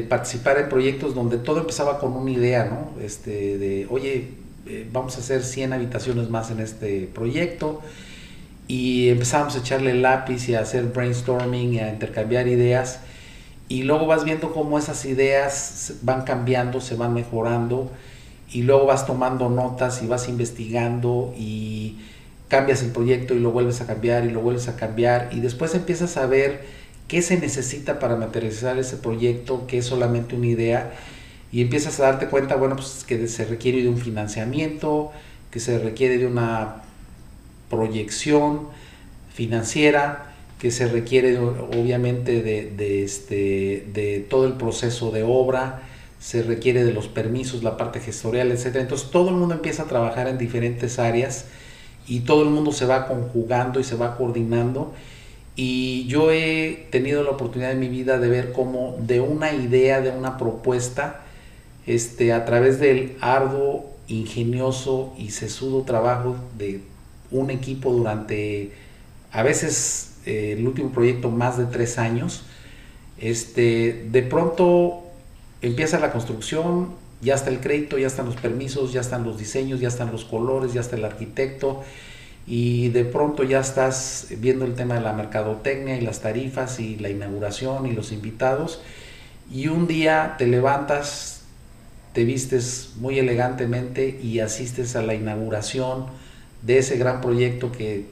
participar 0.09 0.59
en 0.59 0.67
proyectos 0.67 1.15
donde 1.15 1.37
todo 1.37 1.59
empezaba 1.59 1.97
con 1.99 2.11
una 2.13 2.29
idea, 2.29 2.65
¿no? 2.65 3.01
Este, 3.01 3.57
de, 3.57 3.87
oye, 3.89 4.31
eh, 4.65 4.85
vamos 4.91 5.15
a 5.15 5.19
hacer 5.19 5.41
100 5.43 5.73
habitaciones 5.73 6.29
más 6.29 6.51
en 6.51 6.59
este 6.59 7.09
proyecto. 7.13 7.81
Y 8.67 9.09
empezamos 9.09 9.55
a 9.55 9.59
echarle 9.59 9.93
lápiz 9.93 10.49
y 10.49 10.55
a 10.55 10.61
hacer 10.61 10.85
brainstorming 10.85 11.75
y 11.75 11.79
a 11.79 11.89
intercambiar 11.89 12.47
ideas. 12.47 12.99
Y 13.69 13.83
luego 13.83 14.07
vas 14.07 14.23
viendo 14.23 14.53
cómo 14.53 14.77
esas 14.77 15.05
ideas 15.05 15.93
van 16.01 16.23
cambiando, 16.23 16.81
se 16.81 16.95
van 16.95 17.13
mejorando 17.13 17.91
y 18.51 18.63
luego 18.63 18.85
vas 18.85 19.05
tomando 19.05 19.49
notas 19.49 20.01
y 20.01 20.07
vas 20.07 20.29
investigando 20.29 21.33
y 21.37 21.97
cambias 22.47 22.81
el 22.81 22.91
proyecto 22.91 23.33
y 23.33 23.39
lo 23.39 23.51
vuelves 23.51 23.81
a 23.81 23.87
cambiar 23.87 24.25
y 24.25 24.29
lo 24.29 24.41
vuelves 24.41 24.69
a 24.69 24.77
cambiar 24.77 25.29
y 25.33 25.41
después 25.41 25.75
empiezas 25.75 26.15
a 26.15 26.25
ver 26.27 26.65
qué 27.07 27.21
se 27.21 27.37
necesita 27.37 27.99
para 27.99 28.15
materializar 28.15 28.77
ese 28.77 28.97
proyecto, 28.97 29.67
que 29.67 29.79
es 29.79 29.85
solamente 29.85 30.35
una 30.35 30.47
idea 30.47 30.93
y 31.51 31.61
empiezas 31.61 31.99
a 31.99 32.03
darte 32.03 32.27
cuenta, 32.27 32.55
bueno, 32.55 32.75
pues 32.75 33.03
que 33.05 33.27
se 33.27 33.45
requiere 33.45 33.81
de 33.81 33.89
un 33.89 33.97
financiamiento, 33.97 35.11
que 35.51 35.59
se 35.59 35.79
requiere 35.79 36.17
de 36.17 36.27
una 36.27 36.83
proyección 37.69 38.67
financiera, 39.33 40.33
que 40.59 40.71
se 40.71 40.87
requiere 40.87 41.37
obviamente 41.37 42.41
de, 42.41 42.71
de, 42.71 43.03
este, 43.03 43.87
de 43.93 44.25
todo 44.27 44.47
el 44.47 44.53
proceso 44.53 45.11
de 45.11 45.23
obra, 45.23 45.83
se 46.19 46.41
requiere 46.41 46.83
de 46.83 46.93
los 46.93 47.07
permisos, 47.07 47.61
la 47.63 47.77
parte 47.77 47.99
gestorial, 47.99 48.51
etc. 48.51 48.77
Entonces 48.77 49.11
todo 49.11 49.29
el 49.29 49.35
mundo 49.35 49.53
empieza 49.53 49.83
a 49.83 49.85
trabajar 49.85 50.27
en 50.27 50.37
diferentes 50.37 50.97
áreas 50.97 51.45
y 52.07 52.21
todo 52.21 52.41
el 52.41 52.49
mundo 52.49 52.71
se 52.71 52.85
va 52.85 53.07
conjugando 53.07 53.79
y 53.79 53.83
se 53.83 53.95
va 53.95 54.17
coordinando. 54.17 54.93
Y 55.55 56.05
yo 56.07 56.31
he 56.31 56.87
tenido 56.91 57.23
la 57.23 57.31
oportunidad 57.31 57.71
en 57.71 57.79
mi 57.79 57.89
vida 57.89 58.19
de 58.19 58.29
ver 58.29 58.51
cómo 58.51 58.95
de 58.99 59.21
una 59.21 59.53
idea, 59.53 60.01
de 60.01 60.11
una 60.11 60.37
propuesta, 60.37 61.21
este, 61.85 62.33
a 62.33 62.45
través 62.45 62.79
del 62.79 63.15
arduo, 63.21 63.85
ingenioso 64.07 65.13
y 65.17 65.31
sesudo 65.31 65.83
trabajo 65.83 66.37
de 66.57 66.81
un 67.31 67.49
equipo 67.51 67.91
durante, 67.91 68.71
a 69.31 69.43
veces 69.43 70.17
eh, 70.25 70.55
el 70.57 70.67
último 70.67 70.91
proyecto 70.91 71.29
más 71.29 71.57
de 71.57 71.65
tres 71.65 71.97
años, 71.97 72.43
este, 73.17 74.07
de 74.11 74.21
pronto 74.23 75.03
empieza 75.61 75.99
la 75.99 76.11
construcción, 76.11 76.89
ya 77.21 77.35
está 77.35 77.49
el 77.49 77.59
crédito, 77.59 77.97
ya 77.97 78.07
están 78.07 78.27
los 78.27 78.35
permisos, 78.35 78.93
ya 78.93 79.01
están 79.01 79.23
los 79.23 79.37
diseños, 79.37 79.79
ya 79.79 79.87
están 79.87 80.11
los 80.11 80.23
colores, 80.23 80.73
ya 80.73 80.81
está 80.81 80.95
el 80.95 81.05
arquitecto 81.05 81.83
y 82.45 82.89
de 82.89 83.03
pronto 83.05 83.43
ya 83.43 83.59
estás 83.59 84.27
viendo 84.37 84.65
el 84.65 84.75
tema 84.75 84.95
de 84.95 85.01
la 85.01 85.13
mercadotecnia 85.13 85.97
y 85.97 86.01
las 86.01 86.21
tarifas 86.21 86.79
y 86.79 86.95
la 86.97 87.09
inauguración 87.09 87.87
y 87.87 87.91
los 87.91 88.11
invitados 88.11 88.81
y 89.51 89.67
un 89.67 89.87
día 89.87 90.35
te 90.37 90.45
levantas, 90.45 91.41
te 92.13 92.25
vistes 92.25 92.91
muy 92.97 93.17
elegantemente 93.19 94.19
y 94.21 94.39
asistes 94.39 94.95
a 94.95 95.01
la 95.01 95.13
inauguración 95.13 96.05
de 96.61 96.79
ese 96.79 96.97
gran 96.97 97.21
proyecto 97.21 97.71
que 97.71 98.05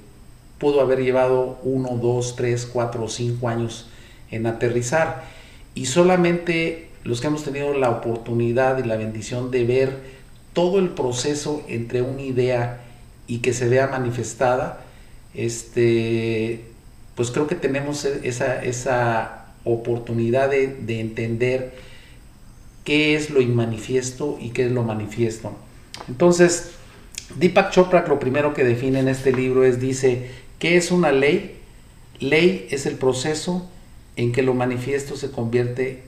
pudo 0.60 0.82
haber 0.82 1.02
llevado 1.04 1.60
uno, 1.64 1.98
dos, 2.02 2.36
tres, 2.36 2.66
cuatro 2.66 3.04
o 3.04 3.10
cinco 3.10 3.50
años 3.50 3.88
en 4.32 4.46
aterrizar 4.46 5.24
y 5.74 5.86
solamente 5.86 6.90
los 7.04 7.22
que 7.22 7.28
hemos 7.28 7.44
tenido 7.44 7.74
la 7.74 7.90
oportunidad 7.90 8.84
y 8.84 8.88
la 8.88 8.96
bendición 8.96 9.52
de 9.52 9.64
ver 9.66 10.16
todo 10.54 10.80
el 10.80 10.90
proceso 10.90 11.62
entre 11.68 12.02
una 12.02 12.22
idea 12.22 12.82
y 13.28 13.40
que 13.40 13.54
se 13.54 13.68
vea 13.68 13.88
manifestada, 13.88 14.82
este, 15.34 16.64
pues 17.16 17.30
creo 17.32 17.46
que 17.46 17.56
tenemos 17.56 18.06
e-, 18.06 18.28
esa, 18.28 18.64
esa 18.64 19.48
oportunidad 19.66 20.50
de, 20.50 20.68
de 20.68 21.02
entender 21.02 21.74
qué 22.86 23.16
es 23.16 23.30
lo 23.30 23.42
inmanifiesto 23.42 24.38
y 24.40 24.52
qué 24.52 24.68
es 24.68 24.72
lo 24.72 24.84
manifiesto. 24.84 25.52
Entonces, 26.08 26.75
Deepak 27.34 27.72
Chopra 27.72 28.06
lo 28.08 28.20
primero 28.20 28.54
que 28.54 28.64
define 28.64 29.00
en 29.00 29.08
este 29.08 29.32
libro 29.32 29.64
es, 29.64 29.80
dice, 29.80 30.30
¿qué 30.60 30.78
es 30.78 30.92
una 30.92 31.12
ley? 31.12 31.58
Ley 32.20 32.68
es 32.70 32.86
el 32.86 32.96
proceso 32.96 33.68
en 34.16 34.32
que 34.32 34.42
lo 34.42 34.54
manifiesto 34.54 35.18
se 35.18 35.32
convierte, 35.32 36.04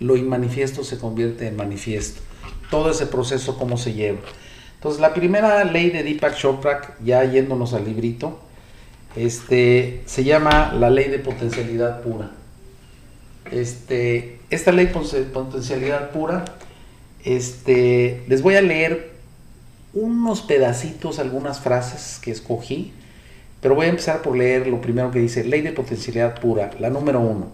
lo 0.00 0.16
inmanifiesto 0.16 0.82
se 0.82 0.98
convierte 0.98 1.46
en 1.46 1.56
manifiesto. 1.56 2.22
Todo 2.70 2.90
ese 2.90 3.06
proceso, 3.06 3.58
cómo 3.58 3.76
se 3.76 3.92
lleva. 3.92 4.18
Entonces, 4.74 5.00
la 5.00 5.12
primera 5.12 5.62
ley 5.64 5.90
de 5.90 6.02
Deepak 6.02 6.36
Chopra, 6.36 6.96
ya 7.04 7.22
yéndonos 7.24 7.74
al 7.74 7.84
librito, 7.84 8.40
este, 9.14 10.02
se 10.06 10.24
llama 10.24 10.72
la 10.72 10.90
ley 10.90 11.08
de 11.08 11.18
potencialidad 11.18 12.02
pura. 12.02 12.30
Este, 13.50 14.38
esta 14.50 14.72
ley 14.72 14.86
de 14.86 15.24
potencialidad 15.24 16.10
pura, 16.10 16.44
este, 17.24 18.24
les 18.26 18.42
voy 18.42 18.54
a 18.54 18.62
leer 18.62 19.10
unos 19.92 20.42
pedacitos, 20.42 21.18
algunas 21.18 21.60
frases 21.60 22.20
que 22.22 22.30
escogí, 22.30 22.92
pero 23.60 23.74
voy 23.74 23.86
a 23.86 23.90
empezar 23.90 24.22
por 24.22 24.36
leer 24.36 24.66
lo 24.66 24.80
primero 24.80 25.10
que 25.10 25.18
dice, 25.18 25.44
ley 25.44 25.60
de 25.60 25.72
potencialidad 25.72 26.40
pura, 26.40 26.70
la 26.78 26.90
número 26.90 27.20
uno. 27.20 27.48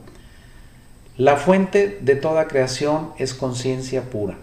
La 1.16 1.36
fuente 1.36 1.98
de 2.00 2.14
toda 2.14 2.46
creación 2.46 3.10
es 3.18 3.32
conciencia 3.32 4.02
pura, 4.02 4.36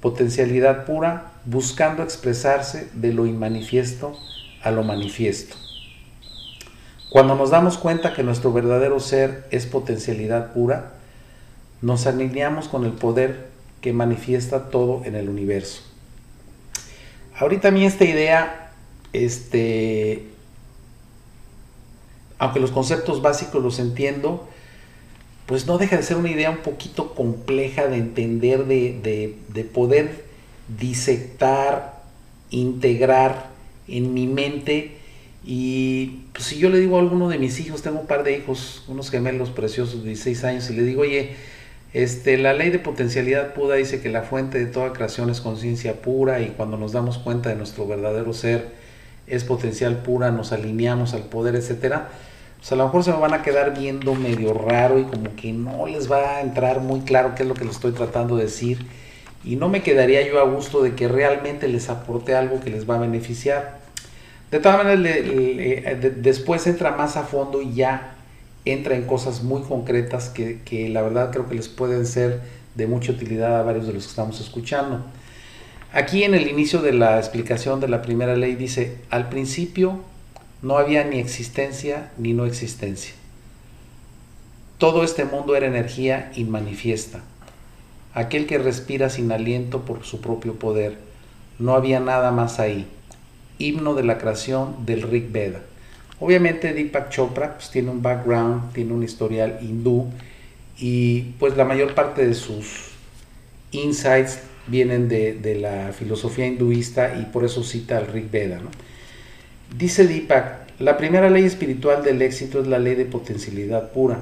potencialidad 0.00 0.84
pura, 0.84 1.32
buscando 1.44 2.02
expresarse 2.02 2.88
de 2.94 3.12
lo 3.12 3.26
inmanifiesto 3.26 4.18
a 4.62 4.70
lo 4.70 4.82
manifiesto. 4.82 5.56
Cuando 7.10 7.34
nos 7.34 7.50
damos 7.50 7.78
cuenta 7.78 8.14
que 8.14 8.22
nuestro 8.22 8.52
verdadero 8.52 8.98
ser 8.98 9.46
es 9.50 9.66
potencialidad 9.66 10.52
pura, 10.52 10.92
nos 11.82 12.06
alineamos 12.06 12.68
con 12.68 12.84
el 12.84 12.92
poder 12.92 13.48
que 13.80 13.92
manifiesta 13.92 14.70
todo 14.70 15.04
en 15.04 15.14
el 15.14 15.28
universo. 15.28 15.91
Ahorita 17.36 17.68
a 17.68 17.70
mí 17.70 17.84
esta 17.84 18.04
idea, 18.04 18.72
este, 19.12 20.24
aunque 22.38 22.60
los 22.60 22.70
conceptos 22.70 23.22
básicos 23.22 23.62
los 23.62 23.78
entiendo, 23.78 24.48
pues 25.46 25.66
no 25.66 25.78
deja 25.78 25.96
de 25.96 26.02
ser 26.02 26.16
una 26.16 26.30
idea 26.30 26.50
un 26.50 26.58
poquito 26.58 27.14
compleja 27.14 27.86
de 27.86 27.96
entender, 27.96 28.66
de, 28.66 29.36
de 29.48 29.64
poder 29.64 30.24
disectar, 30.78 32.02
integrar 32.50 33.50
en 33.88 34.14
mi 34.14 34.26
mente. 34.26 34.98
Y 35.44 36.20
pues 36.32 36.44
si 36.44 36.58
yo 36.58 36.68
le 36.68 36.78
digo 36.78 36.96
a 36.96 37.00
alguno 37.00 37.28
de 37.28 37.38
mis 37.38 37.58
hijos, 37.60 37.82
tengo 37.82 38.00
un 38.00 38.06
par 38.06 38.22
de 38.22 38.36
hijos, 38.36 38.84
unos 38.88 39.10
gemelos 39.10 39.50
preciosos 39.50 40.02
de 40.02 40.10
16 40.10 40.44
años, 40.44 40.70
y 40.70 40.74
le 40.74 40.82
digo, 40.84 41.02
oye, 41.02 41.34
este, 41.94 42.38
la 42.38 42.54
ley 42.54 42.70
de 42.70 42.78
potencialidad 42.78 43.52
pura 43.54 43.76
dice 43.76 44.00
que 44.00 44.08
la 44.08 44.22
fuente 44.22 44.58
de 44.58 44.66
toda 44.66 44.92
creación 44.92 45.28
es 45.30 45.40
conciencia 45.40 46.00
pura 46.00 46.40
y 46.40 46.48
cuando 46.48 46.76
nos 46.76 46.92
damos 46.92 47.18
cuenta 47.18 47.50
de 47.50 47.56
nuestro 47.56 47.86
verdadero 47.86 48.32
ser 48.32 48.70
es 49.26 49.44
potencial 49.44 49.98
pura, 49.98 50.30
nos 50.30 50.52
alineamos 50.52 51.14
al 51.14 51.22
poder, 51.22 51.54
etcétera. 51.54 52.08
Pues 52.58 52.72
a 52.72 52.76
lo 52.76 52.84
mejor 52.84 53.04
se 53.04 53.12
me 53.12 53.18
van 53.18 53.34
a 53.34 53.42
quedar 53.42 53.76
viendo 53.76 54.14
medio 54.14 54.54
raro 54.54 54.98
y 54.98 55.04
como 55.04 55.34
que 55.36 55.52
no 55.52 55.86
les 55.86 56.10
va 56.10 56.36
a 56.36 56.40
entrar 56.40 56.80
muy 56.80 57.00
claro 57.00 57.34
qué 57.34 57.42
es 57.42 57.48
lo 57.48 57.54
que 57.54 57.64
les 57.64 57.74
estoy 57.74 57.92
tratando 57.92 58.36
de 58.36 58.44
decir 58.44 58.86
y 59.44 59.56
no 59.56 59.68
me 59.68 59.82
quedaría 59.82 60.26
yo 60.26 60.40
a 60.40 60.44
gusto 60.44 60.82
de 60.82 60.94
que 60.94 61.08
realmente 61.08 61.68
les 61.68 61.88
aporte 61.88 62.34
algo 62.34 62.60
que 62.60 62.70
les 62.70 62.88
va 62.88 62.96
a 62.96 62.98
beneficiar. 62.98 63.80
De 64.50 64.60
todas 64.60 64.84
maneras, 64.84 65.04
eh, 65.04 66.14
después 66.16 66.66
entra 66.66 66.92
más 66.92 67.16
a 67.16 67.24
fondo 67.24 67.60
y 67.60 67.74
ya 67.74 68.16
entra 68.64 68.94
en 68.94 69.06
cosas 69.06 69.42
muy 69.42 69.62
concretas 69.62 70.28
que, 70.28 70.60
que, 70.64 70.88
la 70.88 71.02
verdad 71.02 71.30
creo 71.30 71.48
que 71.48 71.54
les 71.54 71.68
pueden 71.68 72.06
ser 72.06 72.40
de 72.74 72.86
mucha 72.86 73.12
utilidad 73.12 73.58
a 73.58 73.62
varios 73.62 73.86
de 73.86 73.92
los 73.92 74.04
que 74.04 74.10
estamos 74.10 74.40
escuchando. 74.40 75.04
Aquí 75.92 76.24
en 76.24 76.34
el 76.34 76.48
inicio 76.48 76.80
de 76.80 76.92
la 76.92 77.18
explicación 77.18 77.80
de 77.80 77.88
la 77.88 78.02
primera 78.02 78.36
ley 78.36 78.54
dice, 78.54 78.98
al 79.10 79.28
principio 79.28 80.00
no 80.62 80.78
había 80.78 81.04
ni 81.04 81.18
existencia 81.18 82.12
ni 82.16 82.32
no 82.32 82.46
existencia. 82.46 83.14
Todo 84.78 85.04
este 85.04 85.24
mundo 85.24 85.54
era 85.54 85.66
energía 85.66 86.32
inmanifiesta. 86.34 87.20
Aquel 88.14 88.46
que 88.46 88.58
respira 88.58 89.10
sin 89.10 89.30
aliento 89.32 89.82
por 89.82 90.04
su 90.04 90.20
propio 90.20 90.54
poder. 90.54 90.98
No 91.58 91.74
había 91.74 92.00
nada 92.00 92.30
más 92.30 92.58
ahí 92.58 92.86
himno 93.58 93.94
de 93.94 94.02
la 94.02 94.18
creación 94.18 94.84
del 94.84 95.02
Rig 95.02 95.30
Veda. 95.30 95.60
Obviamente 96.22 96.72
Deepak 96.72 97.10
Chopra 97.10 97.54
pues, 97.54 97.70
tiene 97.70 97.90
un 97.90 98.00
background, 98.00 98.72
tiene 98.72 98.92
un 98.92 99.02
historial 99.02 99.58
hindú 99.60 100.06
y 100.78 101.22
pues 101.40 101.56
la 101.56 101.64
mayor 101.64 101.96
parte 101.96 102.24
de 102.24 102.34
sus 102.34 102.92
insights 103.72 104.38
vienen 104.68 105.08
de, 105.08 105.58
la 105.60 105.92
filosofía 105.92 106.46
hinduista 106.46 107.16
y 107.20 107.24
por 107.24 107.44
eso 107.44 107.64
cita 107.64 107.98
al 107.98 108.06
Rig 108.06 108.30
Veda. 108.30 108.60
Dice 109.76 110.06
Deepak, 110.06 110.78
la 110.78 110.96
primera 110.96 111.28
ley 111.28 111.42
espiritual 111.42 112.04
del 112.04 112.22
éxito 112.22 112.60
es 112.60 112.68
la 112.68 112.78
ley 112.78 112.94
de 112.94 113.04
potencialidad 113.04 113.90
pura. 113.90 114.20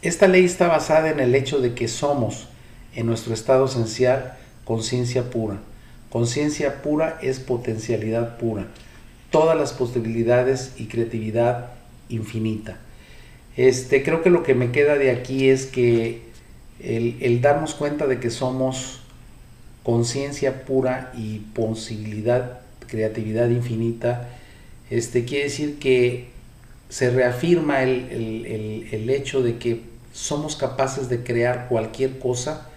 Esta 0.00 0.28
ley 0.28 0.44
está 0.44 0.68
basada 0.68 1.10
en 1.10 1.18
el 1.18 1.34
hecho 1.34 1.60
de 1.60 1.74
que 1.74 1.88
somos, 1.88 2.46
en 2.94 3.06
nuestro 3.06 3.34
estado 3.34 3.64
esencial, 3.64 4.34
conciencia 4.64 5.28
pura 5.28 5.58
Conciencia 6.14 6.80
pura 6.80 7.18
es 7.22 7.40
potencialidad 7.40 8.38
pura. 8.38 8.68
Todas 9.34 9.58
las 9.58 9.72
posibilidades 9.72 10.74
y 10.78 10.84
creatividad 10.84 11.72
infinita. 12.08 12.76
Este, 13.56 14.04
creo 14.04 14.22
que 14.22 14.30
lo 14.30 14.44
que 14.44 14.54
me 14.54 14.70
queda 14.70 14.94
de 14.94 15.10
aquí 15.10 15.48
es 15.48 15.66
que 15.66 16.22
el, 16.78 17.40
darnos 17.40 17.74
cuenta 17.74 18.06
de 18.06 18.20
que 18.20 18.30
somos 18.30 19.00
conciencia 19.82 20.64
pura 20.64 21.10
y 21.16 21.40
posibilidad, 21.40 22.60
creatividad 22.86 23.48
infinita, 23.48 24.28
este, 24.88 25.24
quiere 25.24 25.46
decir 25.46 25.80
que 25.80 26.28
se 26.88 27.10
reafirma 27.10 27.82
el, 27.82 28.86
el 28.92 29.10
hecho 29.10 29.42
de 29.42 29.58
que 29.58 29.80
somos 30.12 30.54
capaces 30.54 31.08
de 31.08 31.24
crear 31.24 31.66
cualquier 31.68 32.20
cosa 32.20 32.68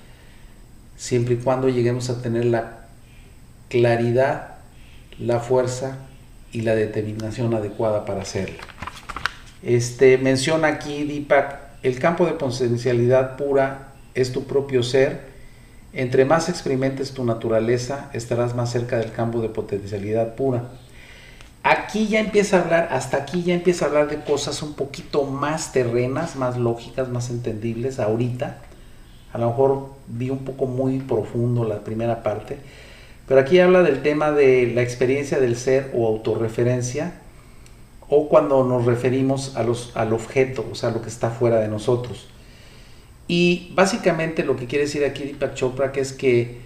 siempre 0.96 1.36
y 1.36 1.38
cuando 1.38 1.70
lleguemos 1.70 2.10
a 2.10 2.24
tener 2.24 2.46
la 2.46 2.88
claridad, 3.70 4.56
la 5.20 5.40
fuerza 5.40 6.00
y 6.58 6.62
la 6.62 6.74
determinación 6.74 7.54
adecuada 7.54 8.04
para 8.04 8.24
hacerlo. 8.24 8.58
Este, 9.62 10.18
menciona 10.18 10.70
aquí 10.70 11.04
Deepak, 11.04 11.60
el 11.84 12.00
campo 12.00 12.26
de 12.26 12.34
potencialidad 12.34 13.38
pura 13.38 13.90
es 14.16 14.32
tu 14.32 14.46
propio 14.46 14.82
ser. 14.82 15.22
Entre 15.94 16.26
más 16.26 16.50
experimentes 16.50 17.12
tu 17.12 17.24
naturaleza, 17.24 18.10
estarás 18.14 18.56
más 18.56 18.72
cerca 18.72 18.98
del 18.98 19.12
campo 19.12 19.40
de 19.40 19.50
potencialidad 19.50 20.34
pura. 20.34 20.64
Aquí 21.62 22.08
ya 22.08 22.22
empieza 22.22 22.58
a 22.58 22.64
hablar, 22.64 22.90
hasta 22.92 23.18
aquí 23.18 23.44
ya 23.44 23.54
empieza 23.54 23.86
a 23.86 23.90
hablar 23.90 24.10
de 24.10 24.22
cosas 24.22 24.64
un 24.64 24.74
poquito 24.74 25.26
más 25.26 25.72
terrenas, 25.74 26.38
más 26.38 26.58
lógicas, 26.58 27.08
más 27.10 27.30
entendibles 27.30 28.00
ahorita. 28.00 28.58
A 29.32 29.38
lo 29.38 29.50
mejor 29.50 29.90
vi 30.08 30.32
un 30.32 30.40
poco 30.40 30.66
muy 30.66 31.00
profundo 31.02 31.66
la 31.66 31.84
primera 31.84 32.24
parte, 32.24 32.58
pero 33.28 33.42
aquí 33.42 33.60
habla 33.60 33.84
del 33.84 34.02
tema 34.02 34.32
de 34.32 34.72
la 34.74 34.82
experiencia 34.82 35.40
del 35.40 35.58
ser 35.58 35.92
o 35.94 36.08
autorreferencia, 36.08 37.14
o 38.10 38.30
cuando 38.30 38.64
nos 38.64 38.86
referimos 38.86 39.56
a 39.58 39.64
los, 39.64 39.92
al 39.96 40.14
objeto, 40.14 40.66
o 40.72 40.76
sea, 40.76 40.92
lo 40.92 41.02
que 41.02 41.10
está 41.10 41.30
fuera 41.30 41.60
de 41.60 41.68
nosotros. 41.68 42.28
Y 43.28 43.74
básicamente 43.76 44.46
lo 44.46 44.56
que 44.56 44.68
quiere 44.68 44.86
decir 44.86 45.04
aquí 45.04 45.24
Deepak 45.24 45.56
Chopra 45.56 45.92
que 45.92 46.00
es 46.00 46.14
que 46.14 46.60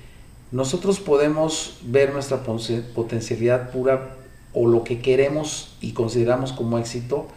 nosotros 0.52 1.00
podemos 1.00 1.80
ver 1.82 2.13
nuestra 2.13 2.43
potencialidad 2.43 3.71
pura 3.71 4.17
o 4.54 4.67
lo 4.67 4.84
que 4.84 5.00
queremos 5.00 5.76
y 5.82 5.93
consideramos 5.93 6.54
como 6.54 6.78
éxito, 6.78 7.28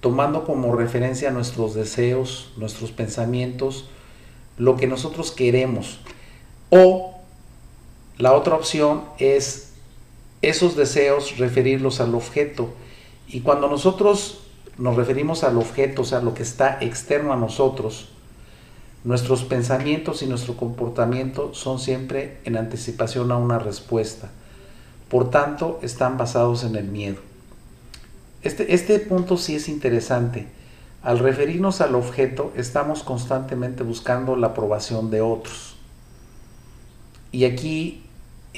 tomando 0.00 0.44
como 0.44 0.76
referencia 0.76 1.32
nuestros 1.32 1.74
deseos, 1.74 2.52
nuestros 2.56 2.92
pensamientos, 2.92 3.88
lo 4.58 4.76
que 4.76 4.86
nosotros 4.86 5.32
queremos. 5.32 5.98
O 6.70 7.17
la 8.18 8.32
otra 8.32 8.56
opción 8.56 9.04
es 9.18 9.72
esos 10.42 10.76
deseos 10.76 11.38
referirlos 11.38 12.00
al 12.00 12.14
objeto. 12.14 12.68
Y 13.28 13.40
cuando 13.40 13.68
nosotros 13.68 14.40
nos 14.76 14.96
referimos 14.96 15.44
al 15.44 15.56
objeto, 15.56 16.02
o 16.02 16.04
sea, 16.04 16.20
lo 16.20 16.34
que 16.34 16.42
está 16.42 16.78
externo 16.80 17.32
a 17.32 17.36
nosotros, 17.36 18.08
nuestros 19.04 19.44
pensamientos 19.44 20.22
y 20.22 20.26
nuestro 20.26 20.56
comportamiento 20.56 21.54
son 21.54 21.78
siempre 21.78 22.38
en 22.44 22.56
anticipación 22.56 23.30
a 23.30 23.36
una 23.36 23.58
respuesta. 23.58 24.30
Por 25.08 25.30
tanto, 25.30 25.78
están 25.82 26.18
basados 26.18 26.64
en 26.64 26.74
el 26.76 26.84
miedo. 26.84 27.18
Este, 28.42 28.74
este 28.74 28.98
punto 28.98 29.36
sí 29.36 29.56
es 29.56 29.68
interesante, 29.68 30.48
Al 31.00 31.20
referirnos 31.20 31.80
al 31.80 31.94
objeto, 31.94 32.52
estamos 32.56 33.04
constantemente 33.04 33.84
buscando 33.84 34.34
la 34.34 34.48
aprobación 34.48 35.10
de 35.12 35.20
otros. 35.20 35.76
Y 37.30 37.44
aquí 37.44 38.07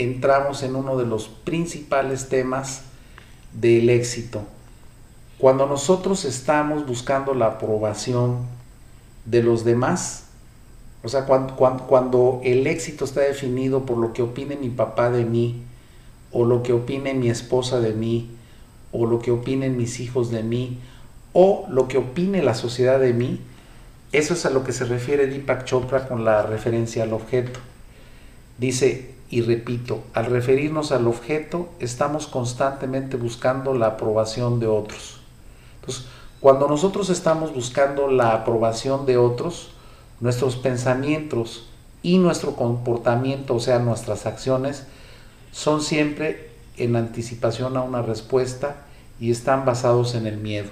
entramos 0.03 0.63
en 0.63 0.77
uno 0.77 0.97
de 0.97 1.07
los 1.07 1.29
principales 1.29 2.29
temas 2.29 2.83
del 3.53 3.91
éxito. 3.91 4.43
Cuando 5.39 5.67
nosotros 5.67 6.25
estamos 6.25 6.87
buscando 6.87 7.35
la 7.35 7.47
aprobación 7.47 8.39
de 9.25 9.43
los 9.43 9.65
demás, 9.65 10.25
o 11.03 11.09
sea, 11.09 11.25
cuando, 11.25 11.57
cuando, 11.57 12.41
el 12.45 12.67
éxito 12.67 13.05
está 13.05 13.21
definido 13.21 13.87
por 13.87 13.97
lo 13.97 14.13
que 14.13 14.23
opine 14.23 14.57
mi 14.57 14.69
papá 14.69 15.11
de 15.11 15.25
mí, 15.25 15.63
o 16.31 16.45
lo 16.45 16.63
que 16.63 16.73
opine 16.73 17.15
mi 17.15 17.31
esposa 17.31 17.81
de 17.81 17.95
mí, 17.95 18.31
o 18.93 19.07
lo 19.07 19.21
que 19.21 19.31
opinen 19.31 19.77
mis 19.77 19.99
hijos 20.01 20.31
de 20.31 20.43
mí, 20.43 20.79
o 21.33 21.67
lo 21.71 21.89
que 21.89 21.97
opine 21.97 22.43
la 22.43 22.55
sociedad 22.55 23.01
de 23.01 23.15
mí, 23.15 23.41
eso 24.13 24.35
es 24.35 24.45
a 24.45 24.51
lo 24.51 24.65
que 24.65 24.73
se 24.73 24.85
refiere 24.85 25.27
Deepak 25.27 25.65
Chopra 25.65 26.09
con 26.09 26.25
la 26.25 26.43
referencia 26.43 27.05
al 27.05 27.13
objeto. 27.13 27.61
Dice, 28.59 29.15
y 29.31 29.43
repito, 29.43 30.03
al 30.13 30.27
referirnos 30.27 30.91
al 30.91 31.07
objeto, 31.07 31.69
estamos 31.79 32.27
constantemente 32.27 33.17
buscando 33.17 33.75
la 33.75 33.87
aprobación 33.87 34.59
de 34.59 34.67
otros. 34.67 35.21
Entonces, 35.81 36.07
cuando 36.41 36.67
nosotros 36.67 37.11
estamos 37.11 37.55
buscando 37.55 38.09
la 38.09 38.33
aprobación 38.33 39.07
de 39.07 39.19
otros, 39.19 39.71
nuestros 40.19 40.57
pensamientos 40.57 41.69
y 42.03 42.19
nuestro 42.19 42.57
comportamiento, 42.57 43.55
o 43.55 43.61
sea, 43.61 43.79
nuestras 43.79 44.27
acciones, 44.27 44.85
son 45.53 45.81
siempre 45.81 46.51
en 46.77 46.97
anticipación 46.97 47.77
a 47.77 47.83
una 47.83 48.03
respuesta 48.03 48.85
y 49.21 49.31
están 49.31 49.65
basados 49.65 50.17
en 50.17 50.27
el 50.27 50.39
miedo. 50.39 50.71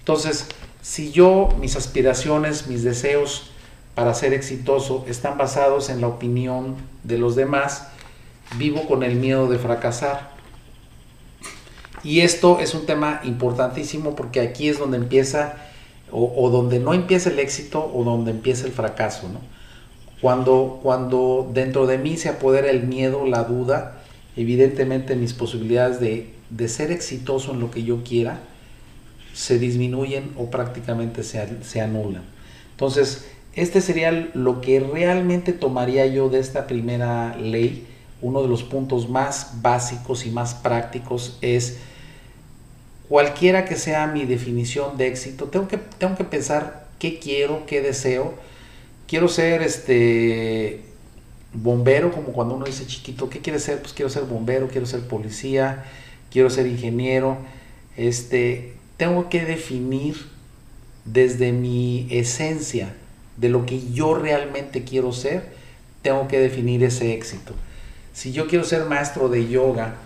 Entonces, 0.00 0.48
si 0.82 1.12
yo, 1.12 1.50
mis 1.60 1.76
aspiraciones, 1.76 2.66
mis 2.66 2.82
deseos 2.82 3.50
para 3.96 4.12
ser 4.12 4.34
exitoso 4.34 5.06
están 5.08 5.38
basados 5.38 5.88
en 5.88 6.02
la 6.02 6.06
opinión 6.06 6.76
de 7.02 7.16
los 7.16 7.34
demás, 7.34 7.88
vivo 8.58 8.86
con 8.86 9.02
el 9.02 9.16
miedo 9.16 9.48
de 9.48 9.58
fracasar. 9.58 10.32
Y 12.04 12.20
esto 12.20 12.60
es 12.60 12.74
un 12.74 12.84
tema 12.84 13.22
importantísimo 13.24 14.14
porque 14.14 14.40
aquí 14.40 14.68
es 14.68 14.78
donde 14.78 14.98
empieza 14.98 15.56
o, 16.12 16.50
donde 16.50 16.78
no 16.78 16.92
empieza 16.92 17.30
el 17.30 17.38
éxito 17.38 17.90
o 17.92 18.04
donde 18.04 18.32
empieza 18.32 18.66
el 18.66 18.72
fracaso. 18.72 19.28
Cuando, 20.20 20.78
cuando 20.82 21.50
dentro 21.54 21.86
de 21.86 21.96
mí 21.96 22.18
se 22.18 22.28
apodera 22.28 22.68
el 22.68 22.82
miedo, 22.82 23.24
la 23.24 23.44
duda, 23.44 24.02
evidentemente 24.36 25.16
mis 25.16 25.32
posibilidades 25.32 26.00
de, 26.00 26.34
de 26.50 26.68
ser 26.68 26.92
exitoso 26.92 27.52
en 27.52 27.60
lo 27.60 27.70
que 27.70 27.82
yo 27.82 28.04
quiera 28.04 28.40
se 29.32 29.58
disminuyen 29.58 30.32
o 30.36 30.50
prácticamente 30.50 31.22
se, 31.22 31.64
se 31.64 31.80
anulan. 31.80 32.24
Entonces, 32.72 33.26
este 33.56 33.80
sería 33.80 34.12
lo 34.34 34.60
que 34.60 34.80
realmente 34.80 35.54
tomaría 35.54 36.06
yo 36.06 36.28
de 36.28 36.38
esta 36.40 36.66
primera 36.66 37.34
ley. 37.36 37.86
Uno 38.20 38.42
de 38.42 38.48
los 38.48 38.62
puntos 38.62 39.08
más 39.08 39.62
básicos 39.62 40.26
y 40.26 40.30
más 40.30 40.54
prácticos 40.54 41.38
es 41.40 41.78
cualquiera 43.08 43.64
que 43.64 43.76
sea 43.76 44.06
mi 44.06 44.26
definición 44.26 44.98
de 44.98 45.08
éxito, 45.08 45.46
tengo 45.46 45.68
que, 45.68 45.78
tengo 45.78 46.16
que 46.16 46.24
pensar 46.24 46.88
qué 46.98 47.18
quiero, 47.18 47.64
qué 47.66 47.80
deseo. 47.80 48.34
Quiero 49.06 49.28
ser 49.28 49.62
este 49.62 50.82
bombero, 51.54 52.12
como 52.12 52.28
cuando 52.32 52.54
uno 52.56 52.66
dice 52.66 52.86
chiquito, 52.86 53.30
¿qué 53.30 53.40
quiere 53.40 53.58
ser? 53.58 53.80
Pues 53.80 53.94
quiero 53.94 54.10
ser 54.10 54.24
bombero, 54.24 54.68
quiero 54.68 54.86
ser 54.86 55.00
policía, 55.08 55.84
quiero 56.30 56.50
ser 56.50 56.66
ingeniero. 56.66 57.38
Este, 57.96 58.74
tengo 58.98 59.30
que 59.30 59.46
definir 59.46 60.16
desde 61.06 61.52
mi 61.52 62.06
esencia 62.10 62.92
de 63.36 63.48
lo 63.48 63.66
que 63.66 63.80
yo 63.92 64.14
realmente 64.14 64.84
quiero 64.84 65.12
ser, 65.12 65.44
tengo 66.02 66.28
que 66.28 66.38
definir 66.38 66.82
ese 66.84 67.14
éxito. 67.14 67.54
Si 68.12 68.32
yo 68.32 68.46
quiero 68.46 68.64
ser 68.64 68.84
maestro 68.86 69.28
de 69.28 69.48
yoga, 69.48 69.96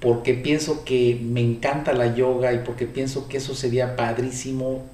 porque 0.00 0.34
pienso 0.34 0.84
que 0.84 1.20
me 1.22 1.40
encanta 1.40 1.92
la 1.92 2.14
yoga 2.14 2.52
y 2.52 2.58
porque 2.58 2.86
pienso 2.86 3.28
que 3.28 3.38
eso 3.38 3.54
sería 3.54 3.96
padrísimo, 3.96 4.84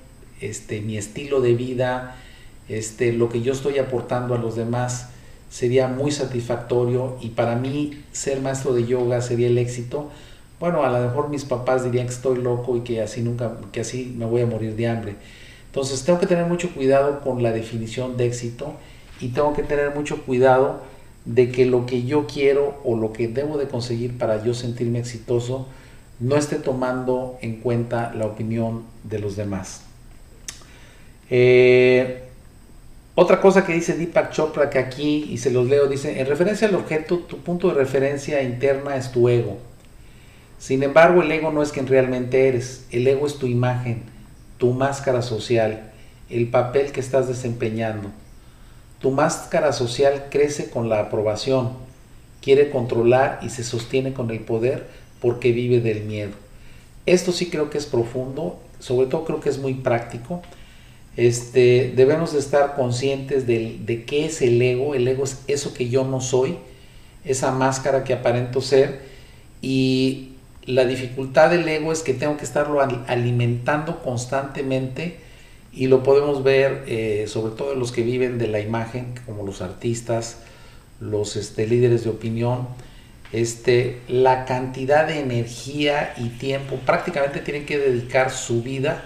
este, 0.40 0.80
mi 0.80 0.96
estilo 0.96 1.40
de 1.40 1.54
vida, 1.54 2.16
este, 2.68 3.12
lo 3.12 3.28
que 3.28 3.42
yo 3.42 3.52
estoy 3.52 3.78
aportando 3.78 4.34
a 4.34 4.38
los 4.38 4.56
demás 4.56 5.08
sería 5.50 5.88
muy 5.88 6.10
satisfactorio 6.10 7.16
y 7.20 7.30
para 7.30 7.54
mí 7.54 8.02
ser 8.12 8.40
maestro 8.40 8.74
de 8.74 8.86
yoga 8.86 9.20
sería 9.20 9.46
el 9.46 9.58
éxito. 9.58 10.10
Bueno, 10.58 10.82
a 10.82 10.90
lo 10.90 11.06
mejor 11.06 11.28
mis 11.28 11.44
papás 11.44 11.84
dirían 11.84 12.06
que 12.06 12.14
estoy 12.14 12.42
loco 12.42 12.76
y 12.76 12.80
que 12.80 13.02
así 13.02 13.22
nunca, 13.22 13.58
que 13.70 13.80
así 13.80 14.14
me 14.16 14.24
voy 14.24 14.42
a 14.42 14.46
morir 14.46 14.74
de 14.74 14.88
hambre. 14.88 15.16
Entonces 15.74 16.04
tengo 16.04 16.20
que 16.20 16.28
tener 16.28 16.46
mucho 16.46 16.72
cuidado 16.72 17.20
con 17.20 17.42
la 17.42 17.50
definición 17.50 18.16
de 18.16 18.26
éxito 18.26 18.74
y 19.20 19.30
tengo 19.30 19.54
que 19.54 19.64
tener 19.64 19.92
mucho 19.92 20.22
cuidado 20.22 20.82
de 21.24 21.50
que 21.50 21.66
lo 21.66 21.84
que 21.84 22.04
yo 22.04 22.28
quiero 22.28 22.80
o 22.84 22.96
lo 22.96 23.12
que 23.12 23.26
debo 23.26 23.58
de 23.58 23.66
conseguir 23.66 24.16
para 24.16 24.44
yo 24.44 24.54
sentirme 24.54 25.00
exitoso 25.00 25.66
no 26.20 26.36
esté 26.36 26.60
tomando 26.60 27.38
en 27.40 27.56
cuenta 27.56 28.14
la 28.14 28.26
opinión 28.26 28.84
de 29.02 29.18
los 29.18 29.34
demás. 29.34 29.82
Eh, 31.28 32.22
otra 33.16 33.40
cosa 33.40 33.66
que 33.66 33.72
dice 33.72 33.96
Deepak 33.96 34.30
Chopra 34.30 34.70
que 34.70 34.78
aquí, 34.78 35.26
y 35.28 35.38
se 35.38 35.50
los 35.50 35.66
leo, 35.66 35.88
dice, 35.88 36.20
en 36.20 36.28
referencia 36.28 36.68
al 36.68 36.76
objeto, 36.76 37.18
tu 37.18 37.38
punto 37.38 37.66
de 37.66 37.74
referencia 37.74 38.40
interna 38.44 38.96
es 38.96 39.10
tu 39.10 39.28
ego. 39.28 39.58
Sin 40.60 40.84
embargo, 40.84 41.20
el 41.20 41.32
ego 41.32 41.50
no 41.50 41.64
es 41.64 41.72
quien 41.72 41.88
realmente 41.88 42.46
eres, 42.46 42.86
el 42.92 43.08
ego 43.08 43.26
es 43.26 43.38
tu 43.38 43.48
imagen, 43.48 44.13
tu 44.64 44.72
máscara 44.72 45.20
social, 45.20 45.92
el 46.30 46.48
papel 46.48 46.90
que 46.90 47.00
estás 47.00 47.28
desempeñando. 47.28 48.08
Tu 48.98 49.10
máscara 49.10 49.74
social 49.74 50.28
crece 50.30 50.70
con 50.70 50.88
la 50.88 51.00
aprobación, 51.00 51.72
quiere 52.40 52.70
controlar 52.70 53.40
y 53.42 53.50
se 53.50 53.62
sostiene 53.62 54.14
con 54.14 54.30
el 54.30 54.40
poder 54.40 54.86
porque 55.20 55.52
vive 55.52 55.82
del 55.82 56.04
miedo. 56.04 56.32
Esto 57.04 57.30
sí 57.30 57.50
creo 57.50 57.68
que 57.68 57.76
es 57.76 57.84
profundo, 57.84 58.58
sobre 58.78 59.06
todo 59.06 59.26
creo 59.26 59.40
que 59.40 59.50
es 59.50 59.58
muy 59.58 59.74
práctico. 59.74 60.40
Este, 61.18 61.92
debemos 61.94 62.32
de 62.32 62.38
estar 62.38 62.74
conscientes 62.74 63.46
de, 63.46 63.76
de 63.84 64.06
qué 64.06 64.24
es 64.24 64.40
el 64.40 64.62
ego. 64.62 64.94
El 64.94 65.06
ego 65.06 65.24
es 65.24 65.42
eso 65.46 65.74
que 65.74 65.90
yo 65.90 66.04
no 66.04 66.22
soy, 66.22 66.56
esa 67.26 67.50
máscara 67.50 68.02
que 68.02 68.14
aparento 68.14 68.62
ser. 68.62 69.02
Y 69.60 70.33
la 70.66 70.84
dificultad 70.84 71.50
del 71.50 71.68
ego 71.68 71.92
es 71.92 72.02
que 72.02 72.14
tengo 72.14 72.36
que 72.36 72.44
estarlo 72.44 72.80
alimentando 72.80 74.02
constantemente 74.02 75.18
y 75.72 75.88
lo 75.88 76.02
podemos 76.02 76.42
ver 76.42 76.84
eh, 76.86 77.24
sobre 77.28 77.54
todo 77.54 77.72
en 77.72 77.80
los 77.80 77.92
que 77.92 78.02
viven 78.02 78.38
de 78.38 78.48
la 78.48 78.60
imagen, 78.60 79.14
como 79.26 79.44
los 79.44 79.60
artistas, 79.60 80.38
los 81.00 81.36
este, 81.36 81.66
líderes 81.66 82.04
de 82.04 82.10
opinión, 82.10 82.68
este, 83.32 84.00
la 84.08 84.44
cantidad 84.44 85.06
de 85.06 85.18
energía 85.18 86.14
y 86.16 86.28
tiempo, 86.28 86.76
prácticamente 86.86 87.40
tienen 87.40 87.66
que 87.66 87.78
dedicar 87.78 88.30
su 88.30 88.62
vida 88.62 89.02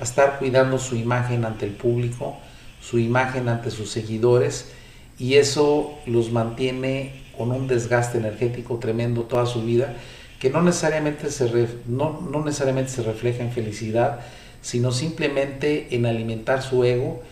a 0.00 0.04
estar 0.04 0.38
cuidando 0.38 0.78
su 0.78 0.96
imagen 0.96 1.44
ante 1.44 1.66
el 1.66 1.72
público, 1.72 2.38
su 2.80 2.98
imagen 2.98 3.48
ante 3.48 3.70
sus 3.70 3.90
seguidores, 3.90 4.72
y 5.18 5.34
eso 5.34 5.94
los 6.06 6.32
mantiene 6.32 7.24
con 7.36 7.52
un 7.52 7.68
desgaste 7.68 8.18
energético 8.18 8.78
tremendo 8.78 9.22
toda 9.22 9.44
su 9.44 9.62
vida, 9.62 9.94
que 10.40 10.50
no 10.50 10.62
necesariamente 10.62 11.30
se, 11.30 11.68
no, 11.86 12.20
no 12.30 12.44
necesariamente 12.44 12.90
se 12.90 13.02
refleja 13.02 13.42
en 13.42 13.52
felicidad, 13.52 14.20
sino 14.62 14.92
simplemente 14.92 15.88
en 15.94 16.06
alimentar 16.06 16.62
su 16.62 16.84
ego 16.84 17.22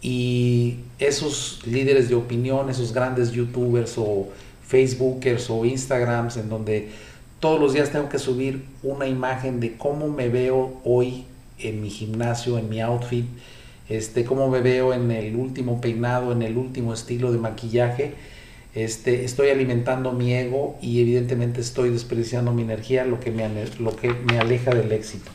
y 0.00 0.78
esos 0.98 1.60
líderes 1.66 2.08
de 2.08 2.14
opinión, 2.14 2.70
esos 2.70 2.92
grandes 2.92 3.32
youtubers 3.32 3.94
o 3.98 4.28
facebookers 4.66 5.50
o 5.50 5.64
instagrams 5.64 6.36
en 6.36 6.48
donde 6.48 6.88
todos 7.40 7.60
los 7.60 7.72
días 7.72 7.90
tengo 7.90 8.08
que 8.08 8.18
subir 8.18 8.64
una 8.82 9.06
imagen 9.06 9.60
de 9.60 9.76
cómo 9.76 10.08
me 10.08 10.28
veo 10.28 10.80
hoy 10.84 11.24
en 11.58 11.80
mi 11.80 11.90
gimnasio, 11.90 12.58
en 12.58 12.68
mi 12.68 12.80
outfit, 12.80 13.26
este, 13.88 14.24
cómo 14.24 14.48
me 14.48 14.60
veo 14.60 14.92
en 14.92 15.10
el 15.10 15.36
último 15.36 15.80
peinado, 15.80 16.32
en 16.32 16.42
el 16.42 16.56
último 16.56 16.92
estilo 16.92 17.32
de 17.32 17.38
maquillaje. 17.38 18.14
Este, 18.78 19.24
estoy 19.24 19.48
alimentando 19.48 20.12
mi 20.12 20.32
ego 20.32 20.78
y 20.80 21.00
evidentemente 21.00 21.60
estoy 21.60 21.90
desperdiciando 21.90 22.52
mi 22.52 22.62
energía, 22.62 23.04
lo 23.04 23.18
que 23.18 23.32
me, 23.32 23.48
lo 23.80 23.96
que 23.96 24.12
me 24.12 24.38
aleja 24.38 24.72
del 24.72 24.92
éxito. 24.92 25.32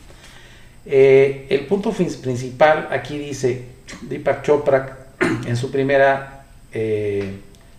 Eh, 0.86 1.48
el 1.50 1.66
punto 1.66 1.92
principal 1.92 2.88
aquí 2.90 3.18
dice 3.18 3.66
Deepak 4.04 4.44
Chopra 4.44 5.08
en 5.46 5.58
su 5.58 5.72
primera, 5.72 6.46
eh, 6.72 7.34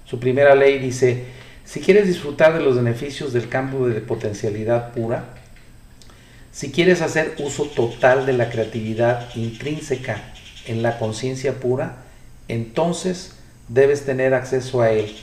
su 0.05 0.21
primera 0.21 0.55
ley 0.55 0.79
dice, 0.79 1.25
si 1.65 1.81
quieres 1.81 2.09
disfrutar 2.09 2.53
de 2.53 2.61
los 2.61 2.77
beneficios 2.77 3.33
del 3.33 3.49
campo 3.49 3.89
de 3.89 4.03
potencialidad 4.03 4.93
pura, 4.93 5.25
si 6.53 6.73
quieres 6.73 7.01
hacer 7.01 7.37
uso 7.39 7.65
total 7.65 8.27
de 8.27 8.35
la 8.35 8.51
creatividad 8.51 9.35
intrínseca 9.35 10.35
en 10.67 10.83
la 10.83 10.99
conciencia 10.99 11.55
pura, 11.55 12.05
entonces 12.49 13.33
debes 13.69 14.05
tener 14.05 14.35
acceso 14.35 14.83
a 14.83 14.91
él. 14.91 15.17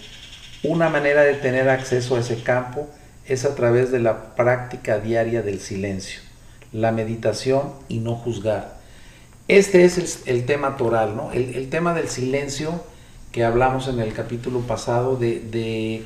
Una 0.63 0.89
manera 0.89 1.23
de 1.23 1.33
tener 1.35 1.69
acceso 1.69 2.15
a 2.15 2.19
ese 2.19 2.43
campo 2.43 2.87
es 3.25 3.45
a 3.45 3.55
través 3.55 3.91
de 3.91 3.99
la 3.99 4.35
práctica 4.35 4.99
diaria 4.99 5.41
del 5.41 5.59
silencio 5.59 6.21
la 6.71 6.91
meditación 6.91 7.73
y 7.87 7.99
no 7.99 8.15
juzgar. 8.15 8.79
Este 9.47 9.83
es 9.83 10.23
el, 10.25 10.45
tema 10.45 10.77
toral, 10.77 11.15
¿no? 11.15 11.31
El, 11.33 11.69
tema 11.69 11.93
del 11.93 12.07
silencio 12.07 12.83
que 13.31 13.43
hablamos 13.43 13.87
en 13.87 13.99
el 13.99 14.13
capítulo 14.13 14.61
pasado, 14.61 15.17
de, 15.17 16.03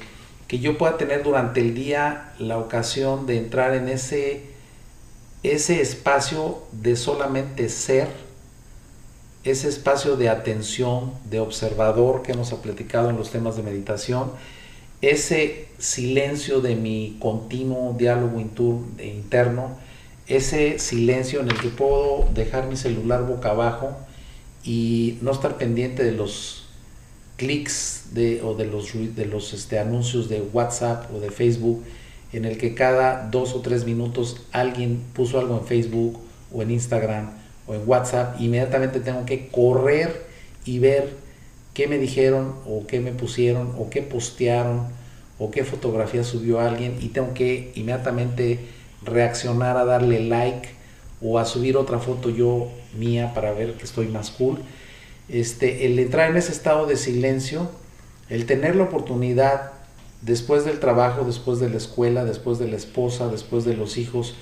que 0.47 0.59
yo 0.59 0.77
pueda 0.77 0.97
tener 0.97 1.23
durante 1.23 1.61
el 1.61 1.75
día 1.75 2.33
la 2.39 2.57
ocasión 2.57 3.27
de 3.27 3.37
entrar 3.37 3.75
en 3.75 3.89
ese, 3.89 4.43
ese 5.43 5.81
espacio 5.81 6.63
de 6.71 6.95
solamente 6.95 7.69
ser, 7.69 8.07
ese 9.45 9.69
espacio 9.69 10.17
de 10.17 10.27
atención, 10.27 11.13
de 11.29 11.39
observador 11.39 12.23
que 12.23 12.31
hemos 12.31 12.51
platicado 12.55 13.11
en 13.11 13.15
los 13.15 13.29
temas 13.29 13.55
de 13.55 13.61
meditación, 13.61 14.31
ese 15.01 15.67
silencio 15.77 16.61
de 16.61 16.75
mi 16.75 17.17
continuo 17.19 17.93
diálogo 17.93 18.39
interno, 18.39 19.77
ese 20.27 20.79
silencio 20.79 21.41
en 21.41 21.49
el 21.49 21.59
que 21.59 21.67
puedo 21.67 22.27
dejar 22.33 22.67
mi 22.67 22.75
celular 22.75 23.23
boca 23.27 23.51
abajo 23.51 23.95
y 24.63 25.19
no 25.21 25.31
estar 25.31 25.57
pendiente 25.57 26.03
de 26.03 26.13
los 26.13 26.65
clics 27.37 28.05
de, 28.13 28.41
o 28.41 28.55
de 28.55 28.65
los, 28.65 28.93
de 29.15 29.25
los 29.25 29.53
este, 29.53 29.77
anuncios 29.77 30.27
de 30.27 30.41
WhatsApp 30.41 31.13
o 31.15 31.19
de 31.19 31.29
Facebook, 31.29 31.83
en 32.33 32.45
el 32.45 32.57
que 32.57 32.73
cada 32.73 33.29
dos 33.29 33.53
o 33.53 33.61
tres 33.61 33.85
minutos 33.85 34.41
alguien 34.51 35.03
puso 35.13 35.39
algo 35.39 35.55
en 35.59 35.65
Facebook 35.65 36.19
o 36.51 36.63
en 36.63 36.71
Instagram 36.71 37.44
o 37.68 37.74
en 37.74 37.82
WhatsApp, 37.86 38.39
inmediatamente 38.39 38.99
tengo 38.99 39.26
que 39.26 39.47
correr 39.47 40.26
y 40.66 40.80
ver 40.80 41.13
qué 41.74 41.88
me 41.88 41.97
dijeron 41.97 42.55
o 42.66 42.86
qué 42.88 42.99
me 42.99 43.11
pusieron 43.11 43.74
o 43.78 43.89
qué 43.89 44.01
postearon 44.01 44.88
o 45.38 45.51
qué 45.51 45.63
fotografía 45.63 46.24
subió 46.24 46.59
alguien 46.59 46.97
y 47.01 47.09
tengo 47.09 47.34
que 47.34 47.72
inmediatamente 47.76 48.59
reaccionar 49.03 49.78
a 49.78 49.86
darle 49.86 50.22
like 50.22 50.70
o 51.22 51.39
a 51.39 51.45
subir 51.45 51.78
otra 51.78 51.99
foto 51.99 52.30
yo 52.30 52.70
mía 52.97 53.34
para 53.34 53.51
ver 53.51 53.74
que 53.74 53.84
estoy 53.84 54.07
más 54.07 54.32
cool. 54.32 54.59
Este, 55.28 55.86
el 55.86 55.97
entrar 55.99 56.30
en 56.30 56.38
ese 56.38 56.51
estado 56.51 56.86
de 56.86 56.97
silencio, 56.97 57.70
el 58.30 58.45
tener 58.45 58.76
la 58.76 58.84
oportunidad 58.84 59.72
después 60.22 60.66
del 60.66 60.80
trabajo, 60.80 61.24
después 61.26 61.59
de 61.59 61.70
la 61.70 61.78
escuela, 61.78 62.26
después 62.26 62.59
de 62.59 62.68
la 62.68 62.76
esposa, 62.76 63.28
después 63.28 63.66
de 63.66 63.76
los 63.76 63.97
hijos, 63.97 64.36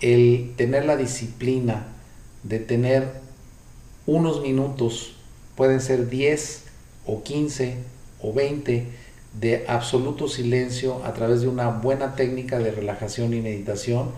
el 0.00 0.52
tener 0.56 0.84
la 0.84 0.96
disciplina 0.96 1.86
de 2.48 2.58
tener 2.58 3.08
unos 4.06 4.42
minutos, 4.42 5.14
pueden 5.56 5.80
ser 5.80 6.08
10 6.08 6.64
o 7.06 7.22
15 7.22 7.76
o 8.20 8.32
20, 8.32 8.86
de 9.40 9.64
absoluto 9.68 10.28
silencio 10.28 11.04
a 11.04 11.12
través 11.12 11.42
de 11.42 11.48
una 11.48 11.68
buena 11.68 12.14
técnica 12.16 12.58
de 12.58 12.70
relajación 12.70 13.34
y 13.34 13.40
meditación, 13.40 14.10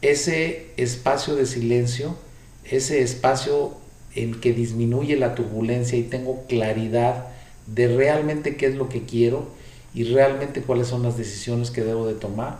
ese 0.00 0.66
espacio 0.76 1.36
de 1.36 1.46
silencio, 1.46 2.16
ese 2.64 3.02
espacio 3.02 3.76
en 4.14 4.40
que 4.40 4.52
disminuye 4.52 5.16
la 5.16 5.34
turbulencia 5.34 5.96
y 5.96 6.02
tengo 6.02 6.44
claridad 6.48 7.26
de 7.66 7.88
realmente 7.88 8.56
qué 8.56 8.66
es 8.66 8.74
lo 8.74 8.88
que 8.88 9.04
quiero 9.04 9.46
y 9.94 10.04
realmente 10.04 10.62
cuáles 10.62 10.88
son 10.88 11.02
las 11.02 11.16
decisiones 11.16 11.70
que 11.70 11.84
debo 11.84 12.06
de 12.06 12.14
tomar, 12.14 12.58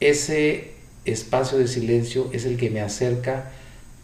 ese 0.00 0.72
espacio 1.06 1.56
de 1.56 1.68
silencio 1.68 2.28
es 2.32 2.44
el 2.44 2.58
que 2.58 2.68
me 2.68 2.82
acerca 2.82 3.52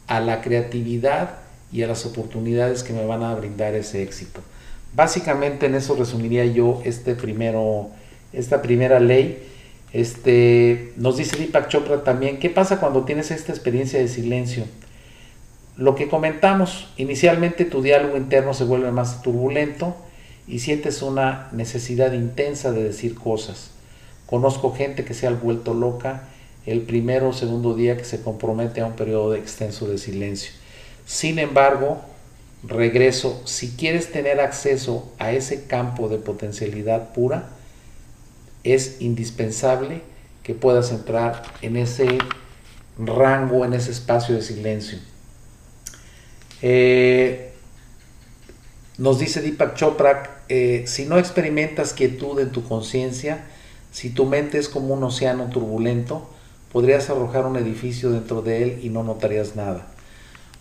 a 0.07 0.21
la 0.21 0.41
creatividad 0.41 1.37
y 1.73 1.83
a 1.83 1.87
las 1.87 2.05
oportunidades 2.05 2.83
que 2.83 2.93
me 2.93 3.07
van 3.07 3.23
a 3.23 3.35
brindar 3.35 3.75
ese 3.75 4.03
éxito. 4.03 4.41
Básicamente 4.95 5.67
en 5.67 5.75
eso 5.75 5.97
resumiría 5.97 6.45
yo 6.45 6.83
este 6.85 7.15
primero, 7.15 7.89
esta 8.33 8.61
primera 8.61 9.01
ley. 9.01 9.49
Este, 9.93 10.93
nos 10.97 11.17
dice 11.17 11.37
Deepak 11.37 11.69
Chopra 11.69 12.05
también, 12.05 12.39
¿qué 12.39 12.51
pasa 12.51 12.79
cuando 12.81 13.05
tienes 13.05 13.31
esta 13.31 13.53
experiencia 13.53 13.99
de 13.99 14.09
silencio? 14.09 14.65
Lo 15.77 15.95
que 15.95 16.09
comentamos, 16.09 16.89
inicialmente 16.99 17.65
tu 17.65 17.81
diálogo 17.81 18.17
interno 18.17 18.53
se 18.53 18.65
vuelve 18.65 18.91
más 18.91 19.23
turbulento 19.23 19.97
y 20.47 20.59
sientes 20.59 21.01
una 21.01 21.49
necesidad 21.53 22.13
intensa 22.13 22.73
de 22.73 22.83
decir 22.83 23.15
cosas. 23.15 23.71
Conozco 24.27 24.75
gente 24.75 25.05
que 25.05 25.15
se 25.15 25.27
ha 25.27 25.31
vuelto 25.31 25.73
loca 25.73 26.29
el 26.67 26.83
primero 26.83 27.31
o 27.31 27.33
segundo 27.33 27.75
día 27.75 27.97
que 27.97 28.05
se 28.05 28.23
compromete 28.23 28.81
a 28.81 28.87
un 28.87 28.95
periodo 28.95 29.35
extenso 29.35 29.89
de 29.89 29.99
silencio. 29.99 30.53
Sin 31.07 31.39
embargo, 31.39 32.01
regreso, 32.63 33.43
si 33.45 33.73
quieres 33.73 34.13
tener 34.13 34.41
acceso 34.41 35.11
a 35.19 35.33
ese 35.33 35.65
campo 35.67 36.09
de 36.09 36.19
potencialidad 36.19 37.13
pura, 37.13 37.49
es 38.65 39.01
indispensable 39.01 40.03
que 40.43 40.55
puedas 40.55 40.91
entrar 40.93 41.43
en 41.63 41.77
ese 41.77 42.19
rango, 42.99 43.65
en 43.65 43.75
ese 43.75 43.91
espacio 43.91 44.35
de 44.35 44.43
silencio. 44.43 44.99
Eh, 46.63 47.53
nos 48.99 49.19
dice 49.19 49.41
Deepak 49.41 49.75
Chopra, 49.75 50.43
eh, 50.49 50.85
si 50.87 51.07
no 51.07 51.19
experimentas 51.19 51.93
quietud 51.93 52.39
en 52.39 52.51
tu 52.51 52.63
conciencia, 52.63 53.45
si 53.91 54.11
tu 54.11 54.27
mente 54.27 54.59
es 54.59 54.69
como 54.69 54.95
un 54.95 55.03
océano 55.03 55.49
turbulento, 55.51 56.29
podrías 56.73 57.11
arrojar 57.11 57.47
un 57.47 57.57
edificio 57.57 58.11
dentro 58.11 58.43
de 58.43 58.63
él 58.63 58.81
y 58.83 58.89
no 58.89 59.05
notarías 59.05 59.55
nada. 59.57 59.87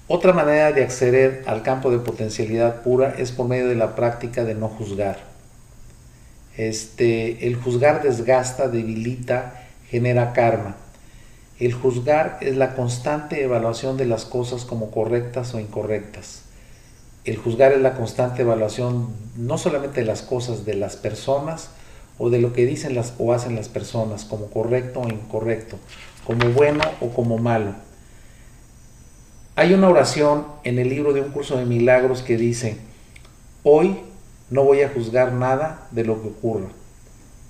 Otra 0.08 0.34
manera 0.34 0.74
de 0.74 0.84
acceder 0.84 1.44
al 1.48 1.64
campo 1.64 1.90
de 1.90 2.00
potencialidad 2.00 2.82
pura 2.82 3.16
es 3.18 3.32
por 3.32 3.48
medio 3.48 3.68
de 3.68 3.76
la 3.76 3.96
práctica 3.96 4.44
de 4.44 4.56
no 4.56 4.68
juzgar. 4.68 5.20
Este, 6.58 7.48
el 7.48 7.56
juzgar 7.56 8.04
desgasta, 8.04 8.68
debilita, 8.68 9.68
genera 9.90 10.34
karma. 10.34 10.76
El 11.60 11.74
juzgar 11.74 12.40
es 12.42 12.58
la 12.58 12.76
constante 12.76 13.42
evaluación 13.44 13.96
de 13.96 14.06
las 14.06 14.26
cosas 14.26 14.66
como 14.66 14.92
correctas 14.92 15.54
o 15.54 15.60
incorrectas. 15.60 16.42
El 17.24 17.38
juzgar 17.38 17.72
es 17.72 17.80
la 17.82 17.94
constante 17.94 18.42
evaluación 18.42 19.10
no 19.38 19.58
solamente 19.58 20.02
de 20.02 20.08
las 20.08 20.24
cosas, 20.24 20.66
de 20.66 20.74
las 20.74 20.98
personas 20.98 21.70
o 22.24 22.30
de 22.30 22.40
lo 22.40 22.54
que 22.54 22.68
dicen 22.68 22.94
las, 22.94 23.16
o 23.18 23.34
hacen 23.34 23.56
las 23.56 23.68
personas 23.68 24.26
como 24.26 24.46
correcto 24.52 25.02
o 25.02 25.10
incorrecto, 25.10 25.80
como 26.24 26.52
bueno 26.52 26.84
o 27.00 27.10
como 27.10 27.40
malo. 27.40 27.74
Hay 29.56 29.74
una 29.74 29.90
oración 29.90 30.46
en 30.64 30.78
el 30.78 30.88
libro 30.90 31.14
de 31.14 31.22
un 31.22 31.32
curso 31.32 31.58
de 31.58 31.66
milagros 31.66 32.22
que 32.22 32.38
dice, 32.38 32.78
hoy 33.64 33.98
no 34.52 34.64
voy 34.64 34.84
a 34.84 34.90
juzgar 34.90 35.34
nada 35.34 35.88
de 35.90 36.04
lo 36.04 36.22
que 36.22 36.28
ocurra. 36.28 36.68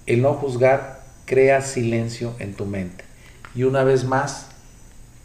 El 0.05 0.21
no 0.21 0.35
juzgar 0.35 1.03
crea 1.25 1.59
silencio 1.59 2.33
en 2.39 2.53
tu 2.53 2.65
mente. 2.65 3.03
Y 3.53 3.63
una 3.63 3.83
vez 3.83 4.05
más, 4.05 4.51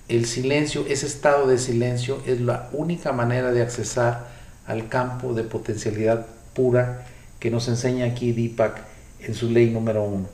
el 0.08 0.26
silencio, 0.26 0.84
ese 0.88 1.06
estado 1.06 1.46
de 1.46 1.58
silencio 1.58 2.20
es 2.26 2.40
la 2.40 2.68
única 2.72 3.12
manera 3.12 3.52
de 3.52 3.62
accesar 3.62 4.26
al 4.66 4.88
campo 4.88 5.34
de 5.34 5.44
potencialidad 5.44 6.26
pura 6.52 7.06
que 7.38 7.52
nos 7.52 7.68
enseña 7.68 8.06
aquí 8.06 8.32
Deepak 8.32 8.95
en 9.28 9.34
su 9.34 9.50
ley 9.50 9.70
número 9.70 10.04
uno. 10.04 10.28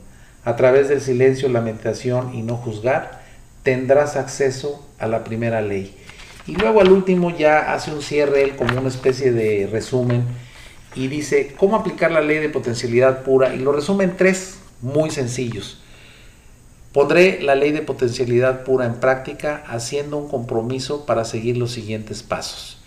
A 0.45 0.55
través 0.55 0.89
del 0.89 1.01
silencio, 1.01 1.49
la 1.49 1.61
meditación 1.61 2.33
y 2.33 2.41
no 2.41 2.57
juzgar, 2.57 3.23
tendrás 3.63 4.15
acceso 4.15 4.85
a 4.99 5.07
la 5.07 5.23
primera 5.23 5.61
ley 5.61 5.95
y 6.45 6.55
luego 6.55 6.81
al 6.81 6.91
último 6.91 7.35
ya 7.35 7.73
hace 7.73 7.91
un 7.91 8.01
cierre 8.01 8.55
como 8.55 8.77
una 8.77 8.89
especie 8.89 9.31
de 9.31 9.67
resumen 9.71 10.25
y 10.95 11.07
dice 11.07 11.55
cómo 11.57 11.75
aplicar 11.75 12.11
la 12.11 12.21
ley 12.21 12.39
de 12.39 12.49
potencialidad 12.49 13.23
pura 13.23 13.55
y 13.55 13.59
lo 13.59 13.71
resume 13.71 14.03
en 14.03 14.17
tres 14.17 14.57
muy 14.81 15.09
sencillos. 15.09 15.79
Pondré 16.91 17.41
la 17.41 17.55
ley 17.55 17.71
de 17.71 17.81
potencialidad 17.81 18.63
pura 18.63 18.85
en 18.85 18.95
práctica 18.95 19.63
haciendo 19.67 20.17
un 20.17 20.27
compromiso 20.27 21.05
para 21.05 21.25
seguir 21.25 21.57
los 21.57 21.71
siguientes 21.71 22.21
pasos. 22.21 22.77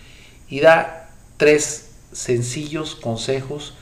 Y 0.49 0.61
da 0.61 1.09
tres 1.39 1.89
sencillos 2.13 2.95
consejos 2.95 3.75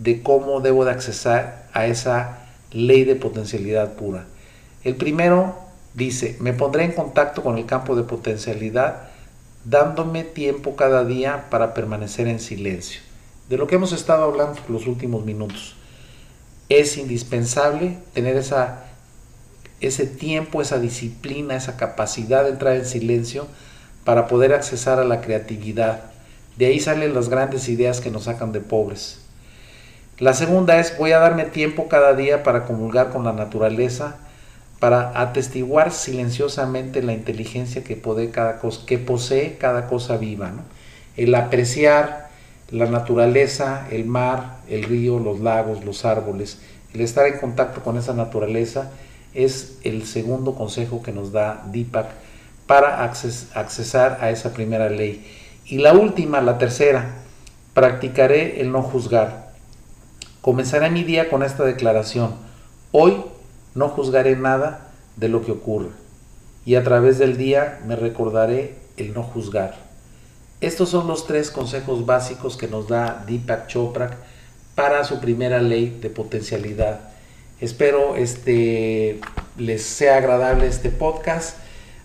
de 0.00 0.22
cómo 0.22 0.60
debo 0.60 0.84
de 0.84 0.92
accesar 0.92 1.68
a 1.72 1.86
esa 1.86 2.38
ley 2.72 3.04
de 3.04 3.16
potencialidad 3.16 3.92
pura. 3.94 4.24
El 4.82 4.96
primero 4.96 5.54
dice, 5.94 6.36
me 6.40 6.54
pondré 6.54 6.84
en 6.84 6.92
contacto 6.92 7.42
con 7.42 7.58
el 7.58 7.66
campo 7.66 7.94
de 7.94 8.04
potencialidad 8.04 9.10
dándome 9.64 10.24
tiempo 10.24 10.74
cada 10.74 11.04
día 11.04 11.50
para 11.50 11.74
permanecer 11.74 12.28
en 12.28 12.40
silencio. 12.40 13.02
De 13.50 13.58
lo 13.58 13.66
que 13.66 13.74
hemos 13.74 13.92
estado 13.92 14.24
hablando 14.24 14.58
los 14.68 14.86
últimos 14.86 15.24
minutos. 15.24 15.76
Es 16.70 16.96
indispensable 16.96 17.98
tener 18.14 18.36
esa, 18.36 18.84
ese 19.80 20.06
tiempo, 20.06 20.62
esa 20.62 20.78
disciplina, 20.78 21.56
esa 21.56 21.76
capacidad 21.76 22.44
de 22.44 22.50
entrar 22.50 22.76
en 22.76 22.86
silencio 22.86 23.46
para 24.04 24.28
poder 24.28 24.54
accesar 24.54 24.98
a 24.98 25.04
la 25.04 25.20
creatividad. 25.20 26.04
De 26.56 26.66
ahí 26.66 26.80
salen 26.80 27.12
las 27.12 27.28
grandes 27.28 27.68
ideas 27.68 28.00
que 28.00 28.10
nos 28.10 28.24
sacan 28.24 28.52
de 28.52 28.60
pobres. 28.60 29.20
La 30.20 30.34
segunda 30.34 30.78
es 30.78 30.98
voy 30.98 31.12
a 31.12 31.18
darme 31.18 31.46
tiempo 31.46 31.88
cada 31.88 32.12
día 32.12 32.42
para 32.42 32.66
comulgar 32.66 33.08
con 33.08 33.24
la 33.24 33.32
naturaleza, 33.32 34.16
para 34.78 35.18
atestiguar 35.18 35.92
silenciosamente 35.92 37.02
la 37.02 37.14
inteligencia 37.14 37.82
que, 37.82 37.96
posee 37.96 39.56
cada 39.56 39.86
cosa, 39.86 40.18
viva. 40.18 40.52
El 41.16 41.34
apreciar 41.34 42.28
la 42.70 42.84
naturaleza, 42.84 43.86
el 43.90 44.04
mar, 44.04 44.58
el 44.68 44.82
río, 44.82 45.18
los 45.18 45.40
lagos, 45.40 45.86
los 45.86 46.04
árboles, 46.04 46.60
el 46.92 47.00
estar 47.00 47.26
en 47.26 47.38
contacto 47.38 47.80
con 47.80 47.96
esa 47.96 48.12
naturaleza 48.12 48.90
es 49.32 49.78
el 49.84 50.04
segundo 50.04 50.54
consejo 50.54 51.02
que 51.02 51.12
nos 51.12 51.32
da 51.32 51.62
Deepak 51.72 52.08
para 52.66 53.02
accesar 53.04 54.18
a 54.20 54.28
esa 54.28 54.52
primera 54.52 54.90
ley. 54.90 55.26
Y 55.64 55.78
la 55.78 55.94
última, 55.94 56.42
la 56.42 56.58
tercera, 56.58 57.14
practicaré 57.72 58.60
el 58.60 58.70
no 58.70 58.82
juzgar. 58.82 59.49
Comenzaré 60.40 60.88
mi 60.88 61.04
día 61.04 61.28
con 61.28 61.42
esta 61.42 61.64
declaración. 61.64 62.34
Hoy 62.92 63.22
no 63.74 63.88
juzgaré 63.90 64.36
nada 64.36 64.88
de 65.16 65.28
lo 65.28 65.44
que 65.44 65.52
ocurre 65.52 65.90
y 66.64 66.76
a 66.76 66.82
través 66.82 67.18
del 67.18 67.36
día 67.36 67.80
me 67.86 67.94
recordaré 67.94 68.76
el 68.96 69.12
no 69.12 69.22
juzgar. 69.22 69.74
Estos 70.62 70.88
son 70.88 71.06
los 71.08 71.26
tres 71.26 71.50
consejos 71.50 72.06
básicos 72.06 72.56
que 72.56 72.68
nos 72.68 72.88
da 72.88 73.22
Deepak 73.26 73.66
Chopra 73.66 74.16
para 74.74 75.04
su 75.04 75.20
primera 75.20 75.60
ley 75.60 75.98
de 76.00 76.08
potencialidad. 76.08 77.00
Espero 77.60 78.16
este 78.16 79.20
les 79.58 79.82
sea 79.82 80.16
agradable 80.16 80.66
este 80.66 80.88
podcast. 80.88 81.58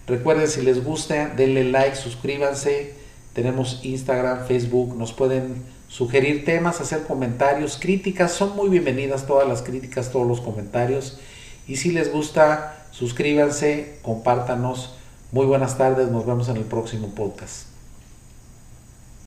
Recuerden 0.08 0.50
si 0.50 0.62
les 0.62 0.84
gusta, 0.84 1.30
denle 1.38 1.64
like, 1.64 1.96
suscríbanse. 1.96 2.96
Tenemos 3.34 3.80
Instagram, 3.84 4.46
Facebook, 4.46 4.98
nos 4.98 5.14
pueden 5.14 5.64
sugerir 5.88 6.46
temas, 6.46 6.82
hacer 6.82 7.04
comentarios, 7.04 7.78
críticas. 7.80 8.32
Son 8.32 8.56
muy 8.56 8.70
bienvenidas 8.70 9.28
todas 9.28 9.48
las 9.48 9.62
críticas, 9.62 10.12
todos 10.12 10.28
los 10.28 10.42
comentarios. 10.42 11.20
Y 11.68 11.78
si 11.78 11.92
les 11.92 12.12
gusta, 12.12 12.86
suscríbanse, 12.92 14.00
compártanos. 14.02 14.96
Muy 15.32 15.46
buenas 15.46 15.78
tardes, 15.78 16.10
nos 16.10 16.26
vemos 16.26 16.50
en 16.50 16.58
el 16.58 16.64
próximo 16.64 17.10
podcast. 17.10 17.75